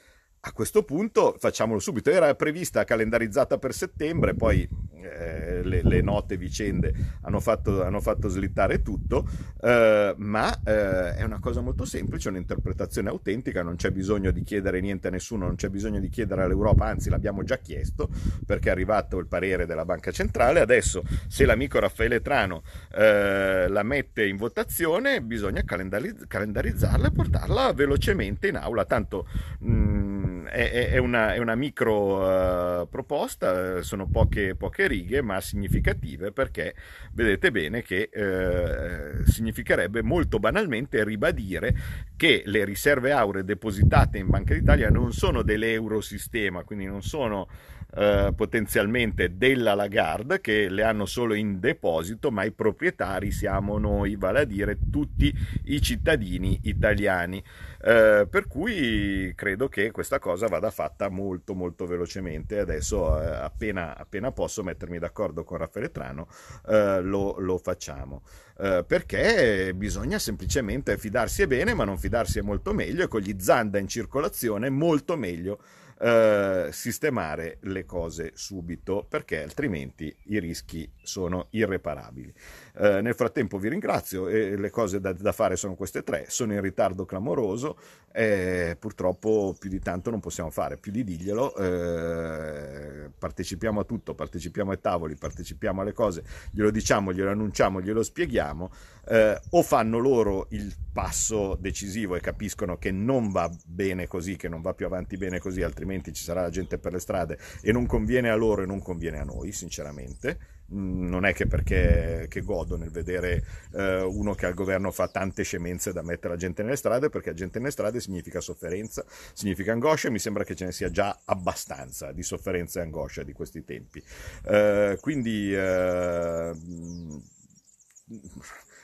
A 0.48 0.52
questo 0.52 0.84
punto 0.84 1.36
facciamolo 1.40 1.80
subito. 1.80 2.12
Era 2.12 2.36
prevista 2.36 2.84
calendarizzata 2.84 3.58
per 3.58 3.74
settembre, 3.74 4.36
poi 4.36 4.70
eh, 5.02 5.64
le, 5.64 5.82
le, 5.82 6.02
note 6.02 6.38
vicende 6.38 6.94
hanno 7.22 7.40
fatto, 7.40 7.84
hanno 7.84 8.00
fatto 8.00 8.28
slittare 8.28 8.84
tutto, 8.84 9.28
eh, 9.60 10.14
ma 10.16 10.62
eh, 10.64 11.16
è 11.16 11.24
una 11.24 11.40
cosa 11.40 11.62
molto 11.62 11.84
semplice, 11.84 12.30
un'interpretazione 12.30 13.10
autentica, 13.10 13.64
non 13.64 13.76
c'è 13.76 13.90
bisogno 13.90 14.30
di 14.30 14.44
chiedere 14.44 14.82
niente 14.82 15.08
a 15.08 15.12
nessuno, 15.12 15.48
non 15.48 15.56
c'è 15.56 15.70
bisogno 15.70 16.00
di 16.00 16.10
chiedere 16.10 16.44
all'Europa, 16.44 16.86
anzi 16.86 17.10
l'abbiamo 17.10 17.42
già 17.42 17.58
chiesto 17.58 18.10
perché 18.46 18.70
è 18.70 18.72
arrivato 18.72 19.18
il 19.18 19.26
parere 19.26 19.66
della 19.66 19.84
Banca 19.84 20.12
Centrale, 20.12 20.60
adesso 20.60 21.04
se 21.28 21.46
l'amico 21.46 21.80
Raffaele 21.80 22.22
Trano 22.22 22.62
eh, 22.94 23.68
la 23.68 23.84
mette 23.84 24.28
in 24.28 24.38
votazione 24.38 25.24
bisogna 25.24 25.64
calendarizzarla 25.64 27.08
e 27.08 27.12
portarla 27.12 27.74
velocemente 27.74 28.48
in 28.48 28.58
aula, 28.58 28.86
tanto... 28.86 29.28
Mh, 29.62 29.72
mm, 29.72 30.35
è, 30.48 30.90
è, 30.92 30.98
una, 30.98 31.34
è, 31.34 31.38
una, 31.38 31.56
micro 31.56 32.82
uh, 32.82 32.90
proposta, 32.90 33.82
sono 33.82 34.08
poche, 34.08 34.56
poche, 34.56 34.88
righe 34.88 35.22
ma 35.22 35.40
significative 35.42 36.32
perché 36.32 36.76
vedete 37.14 37.52
bene 37.52 37.82
che 37.82 38.10
uh, 38.14 39.24
significherebbe 39.30 40.02
molto 40.02 40.40
banalmente 40.40 41.04
ribadire 41.04 41.76
che 42.16 42.44
le 42.46 42.64
riserve 42.66 43.12
auree 43.12 43.44
depositate 43.44 44.18
in 44.18 44.28
Banca 44.28 44.54
d'Italia 44.54 44.90
non 44.90 45.12
sono 45.12 45.42
dell'eurosistema, 45.42 46.64
quindi 46.64 46.86
non 46.86 47.02
sono 47.02 47.48
eh, 47.94 48.34
potenzialmente 48.36 49.38
della 49.38 49.74
Lagarde 49.74 50.42
che 50.42 50.70
le 50.70 50.84
hanno 50.84 51.06
solo 51.06 51.34
in 51.34 51.60
deposito, 51.60 52.32
ma 52.32 52.44
i 52.44 52.52
proprietari 52.52 53.32
siamo 53.32 53.78
noi, 53.78 54.16
vale 54.16 54.42
a 54.42 54.44
dire 54.46 54.78
tutti 54.92 55.34
i 55.66 55.82
cittadini 55.82 56.60
italiani. 56.64 57.44
Eh, 57.82 58.28
per 58.30 58.48
cui 58.48 59.32
credo 59.36 59.70
che 59.70 59.92
questa 59.92 60.18
cosa 60.18 60.48
vada 60.48 60.72
fatta 60.72 61.10
molto 61.10 61.54
molto 61.54 61.86
velocemente. 61.86 62.60
Adesso 62.60 63.22
eh, 63.22 63.28
appena, 63.28 63.96
appena, 63.96 64.32
posso 64.32 64.64
mettermi 64.64 64.98
d'accordo 64.98 65.44
con 65.44 65.60
Raffaele 65.60 65.92
Trano 65.92 66.28
eh, 66.68 67.02
lo, 67.02 67.36
lo, 67.40 67.58
facciamo. 67.60 68.24
Eh, 68.58 68.84
perché 68.88 69.74
bisogna 69.76 70.18
semplicemente 70.18 70.98
fidarsi 70.98 71.44
è 71.44 71.48
bene, 71.48 71.74
ma 71.74 71.84
non 71.84 71.98
fidarsi 71.98 72.40
è 72.40 72.42
molto 72.42 72.74
meglio 72.74 73.04
e 73.04 73.08
con 73.08 73.22
gli 73.22 73.36
Zanda 73.38 73.78
in 73.78 73.88
circolazione 73.88 74.70
molto 74.70 75.16
meglio 75.16 75.60
eh, 76.00 76.70
sistemare 76.72 77.58
le 77.62 77.86
cose 77.86 78.32
subito 78.36 79.06
perché 79.08 79.42
altrimenti 79.42 80.16
i 80.26 80.40
rischi 80.40 80.90
sono 81.02 81.48
irreparabili. 81.52 82.34
Eh, 82.78 83.02
nel 83.02 83.16
frattempo 83.16 83.58
vi 83.58 83.70
ringrazio 83.70 84.28
e 84.28 84.58
le 84.58 84.70
cose 84.70 85.00
da, 85.00 85.14
da, 85.14 85.32
fare 85.32 85.56
sono 85.56 85.76
queste 85.76 86.04
tre, 86.04 86.26
sono 86.28 86.54
in 86.54 86.60
ritardo 86.60 87.06
clamoroso 87.06 87.78
e 88.12 88.76
purtroppo 88.78 89.56
più 89.58 89.70
di 89.70 89.80
tanto 89.80 90.10
non 90.10 90.20
possiamo 90.20 90.50
fare, 90.50 90.78
più 90.78 90.92
di 90.92 91.06
diglielo, 91.06 91.56
eh, 91.56 93.10
partecipiamo 93.18 93.80
a 93.80 93.84
tutto, 93.86 94.14
partecipiamo 94.14 94.72
ai 94.72 94.82
tavoli, 94.82 95.16
partecipiamo 95.16 95.82
alle 95.82 95.94
cose, 95.94 96.24
glielo 96.52 96.70
diciamo, 96.70 97.14
glielo 97.14 97.30
annunciamo, 97.30 97.82
glielo 97.82 98.04
spieghiamo, 98.04 98.70
eh, 99.08 99.40
o 99.52 99.62
fanno 99.62 99.98
loro 99.98 100.48
il 100.50 100.74
passo 100.92 101.56
decisivo 101.56 102.16
e 102.16 102.20
capiscono 102.20 102.78
che 102.78 102.92
non 102.92 103.32
va 103.32 103.50
bene 103.66 104.08
così, 104.08 104.36
che 104.36 104.50
non 104.50 104.62
va 104.62 104.74
più 104.74 104.86
avanti 104.86 105.16
bene 105.16 105.40
così, 105.40 105.62
altrimenti 105.62 106.12
ci 106.12 106.24
sarà 106.24 106.42
la 106.42 106.50
gente 106.50 106.78
per 106.78 106.92
le 106.92 107.00
strade 107.00 107.38
e 107.62 107.72
non 107.72 107.86
conviene 107.86 108.30
a 108.30 108.36
loro 108.36 108.64
e 108.64 108.66
non 108.66 108.82
conviene 108.82 109.20
a 109.20 109.24
noi, 109.24 109.54
sinceramente 109.54 110.55
non 110.68 111.26
è 111.26 111.34
che 111.34 111.48
perché 111.48 112.26
che 112.30 112.42
godo 112.42 112.76
nel 112.78 112.90
vedere 112.90 113.44
eh, 113.74 114.02
uno 114.02 114.34
che 114.34 114.46
al 114.46 114.54
governo 114.54 114.92
fa 114.92 115.08
tante 115.08 115.44
scemenze 115.44 115.94
da 115.94 116.02
mettere 116.02 116.34
la 116.34 116.40
gente 116.40 116.64
nelle 116.64 116.76
strade, 116.76 117.10
perché 117.10 117.30
la 117.30 117.36
gente 117.36 117.60
nelle 117.60 117.72
strade 117.72 118.00
significa 118.00 118.40
sofferenza, 118.40 119.06
significa 119.34 119.72
angoscia 119.72 120.08
e 120.08 120.12
mi 120.12 120.20
sembra 120.20 120.44
che 120.44 120.56
ce 120.56 120.66
ne 120.66 120.72
sia 120.72 120.90
già 120.90 121.20
abbastanza 121.26 122.12
di 122.12 122.24
sofferenza 122.24 122.80
e 122.80 122.84
angoscia 122.84 123.24
di 123.24 123.34
questi 123.34 123.64
tempi. 123.64 124.04
Eh, 124.46 124.98
quindi 125.02 125.54
eh, 125.54 126.52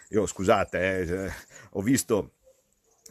io 0.10 0.26
scusate, 0.26 1.00
eh, 1.00 1.32
ho 1.72 1.82
visto 1.82 2.34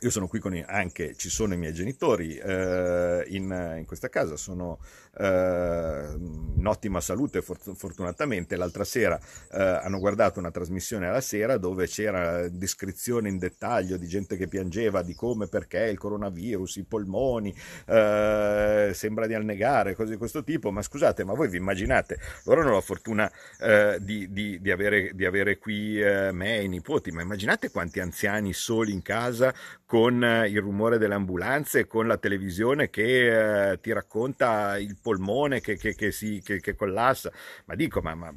io 0.02 0.10
sono 0.10 0.26
qui 0.26 0.38
con 0.38 0.54
i, 0.54 0.64
anche, 0.66 1.14
ci 1.14 1.28
sono 1.28 1.54
i 1.54 1.56
miei 1.56 1.74
genitori 1.74 2.36
eh, 2.36 3.24
in, 3.28 3.74
in, 3.78 3.84
questa 3.86 4.08
casa, 4.08 4.36
sono 4.36 4.78
eh, 5.18 6.14
in 6.56 6.66
ottima 6.66 7.00
salute 7.00 7.42
fortunatamente. 7.42 8.56
L'altra 8.56 8.84
sera 8.84 9.18
eh, 9.52 9.62
hanno 9.62 9.98
guardato 9.98 10.38
una 10.38 10.50
trasmissione 10.50 11.06
alla 11.06 11.20
sera 11.20 11.58
dove 11.58 11.86
c'era 11.86 12.48
descrizione 12.48 13.28
in 13.28 13.38
dettaglio 13.38 13.96
di 13.96 14.06
gente 14.06 14.36
che 14.36 14.48
piangeva 14.48 15.02
di 15.02 15.14
come, 15.14 15.48
perché 15.48 15.84
il 15.84 15.98
coronavirus, 15.98 16.76
i 16.76 16.84
polmoni, 16.84 17.54
eh, 17.86 18.90
sembra 18.94 19.26
di 19.26 19.34
annegare, 19.34 19.94
cose 19.94 20.12
di 20.12 20.16
questo 20.16 20.42
tipo. 20.42 20.70
Ma 20.70 20.82
scusate, 20.82 21.24
ma 21.24 21.34
voi 21.34 21.48
vi 21.48 21.58
immaginate, 21.58 22.18
loro 22.44 22.62
hanno 22.62 22.72
la 22.72 22.80
fortuna 22.80 23.30
eh, 23.60 23.98
di, 24.00 24.32
di, 24.32 24.60
di, 24.60 24.70
avere, 24.70 25.10
di, 25.14 25.26
avere, 25.26 25.58
qui 25.58 26.00
eh, 26.00 26.32
me 26.32 26.58
e 26.58 26.64
i 26.64 26.68
nipoti, 26.68 27.10
ma 27.10 27.22
immaginate 27.22 27.70
quanti 27.70 28.00
anziani 28.00 28.52
soli 28.52 28.92
in 28.92 29.02
casa 29.02 29.52
con 29.90 30.22
eh, 30.22 30.48
il 30.48 30.60
rumore 30.60 30.98
delle 30.98 31.14
ambulanze, 31.14 31.88
con 31.88 32.06
la 32.06 32.16
televisione 32.16 32.90
che 32.90 33.72
eh, 33.72 33.80
ti 33.80 33.92
racconta 33.92 34.78
il 34.78 34.96
polmone 35.02 35.60
che, 35.60 35.76
che, 35.76 35.96
che, 35.96 36.12
si, 36.12 36.40
che 36.40 36.76
collassa. 36.76 37.32
Ma 37.64 37.74
dico, 37.74 38.00
ma, 38.00 38.14
ma 38.14 38.32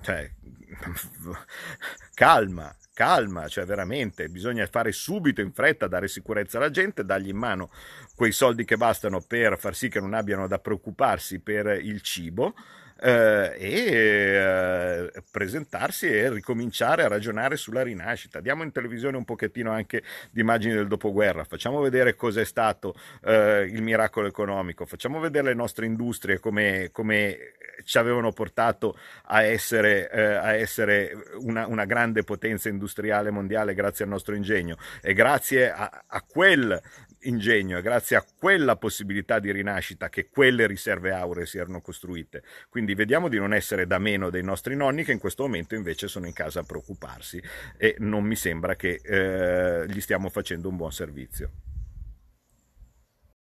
cioè, 0.00 0.28
calma, 2.14 2.74
calma, 2.92 3.46
cioè 3.46 3.64
veramente 3.64 4.28
bisogna 4.28 4.66
fare 4.66 4.90
subito 4.90 5.40
in 5.40 5.52
fretta, 5.52 5.86
dare 5.86 6.08
sicurezza 6.08 6.58
alla 6.58 6.70
gente, 6.70 7.04
dargli 7.04 7.28
in 7.28 7.36
mano 7.36 7.70
quei 8.16 8.32
soldi 8.32 8.64
che 8.64 8.76
bastano 8.76 9.20
per 9.20 9.56
far 9.60 9.76
sì 9.76 9.88
che 9.88 10.00
non 10.00 10.14
abbiano 10.14 10.48
da 10.48 10.58
preoccuparsi 10.58 11.38
per 11.38 11.78
il 11.80 12.00
cibo 12.00 12.56
eh, 13.00 13.54
e 13.58 13.70
eh, 13.70 15.22
presentarsi 15.30 16.06
e 16.06 16.30
ricominciare 16.30 17.04
a 17.04 17.08
ragionare 17.08 17.56
sulla 17.56 17.82
rinascita. 17.82 18.40
Diamo 18.40 18.62
in 18.62 18.72
televisione 18.72 19.16
un 19.16 19.24
pochettino 19.24 19.70
anche 19.70 20.02
di 20.30 20.40
immagini 20.40 20.74
del 20.74 20.86
dopoguerra, 20.86 21.44
facciamo 21.44 21.80
vedere 21.80 22.14
cos'è 22.14 22.44
stato 22.44 22.94
eh, 23.24 23.68
il 23.70 23.82
miracolo 23.82 24.26
economico, 24.26 24.86
facciamo 24.86 25.20
vedere 25.20 25.48
le 25.48 25.54
nostre 25.54 25.86
industrie 25.86 26.38
come, 26.38 26.90
come 26.92 27.54
ci 27.84 27.98
avevano 27.98 28.32
portato 28.32 28.98
a 29.24 29.42
essere, 29.42 30.10
eh, 30.10 30.22
a 30.22 30.54
essere 30.54 31.12
una, 31.40 31.66
una, 31.66 31.84
grande 31.84 32.22
potenza 32.24 32.68
industriale 32.68 33.30
mondiale 33.30 33.74
grazie 33.74 34.04
al 34.04 34.10
nostro 34.10 34.34
ingegno. 34.34 34.76
E 35.02 35.12
grazie 35.12 35.70
a, 35.70 36.04
a 36.06 36.22
quel 36.22 36.80
ingegno, 37.28 37.78
è 37.78 37.82
grazie 37.82 38.16
a 38.16 38.24
quella 38.38 38.76
possibilità 38.76 39.38
di 39.38 39.50
rinascita 39.52 40.08
che 40.08 40.28
quelle 40.28 40.66
riserve 40.66 41.12
auree 41.12 41.46
si 41.46 41.58
erano 41.58 41.80
costruite. 41.80 42.42
Quindi 42.68 42.94
vediamo 42.94 43.28
di 43.28 43.38
non 43.38 43.54
essere 43.54 43.86
da 43.86 43.98
meno 43.98 44.30
dei 44.30 44.42
nostri 44.42 44.76
nonni 44.76 45.04
che 45.04 45.12
in 45.12 45.18
questo 45.18 45.42
momento 45.42 45.74
invece 45.74 46.08
sono 46.08 46.26
in 46.26 46.32
casa 46.32 46.60
a 46.60 46.64
preoccuparsi 46.64 47.42
e 47.76 47.96
non 47.98 48.24
mi 48.24 48.36
sembra 48.36 48.76
che 48.76 49.00
eh, 49.02 49.86
gli 49.88 50.00
stiamo 50.00 50.28
facendo 50.28 50.68
un 50.68 50.76
buon 50.76 50.92
servizio. 50.92 51.75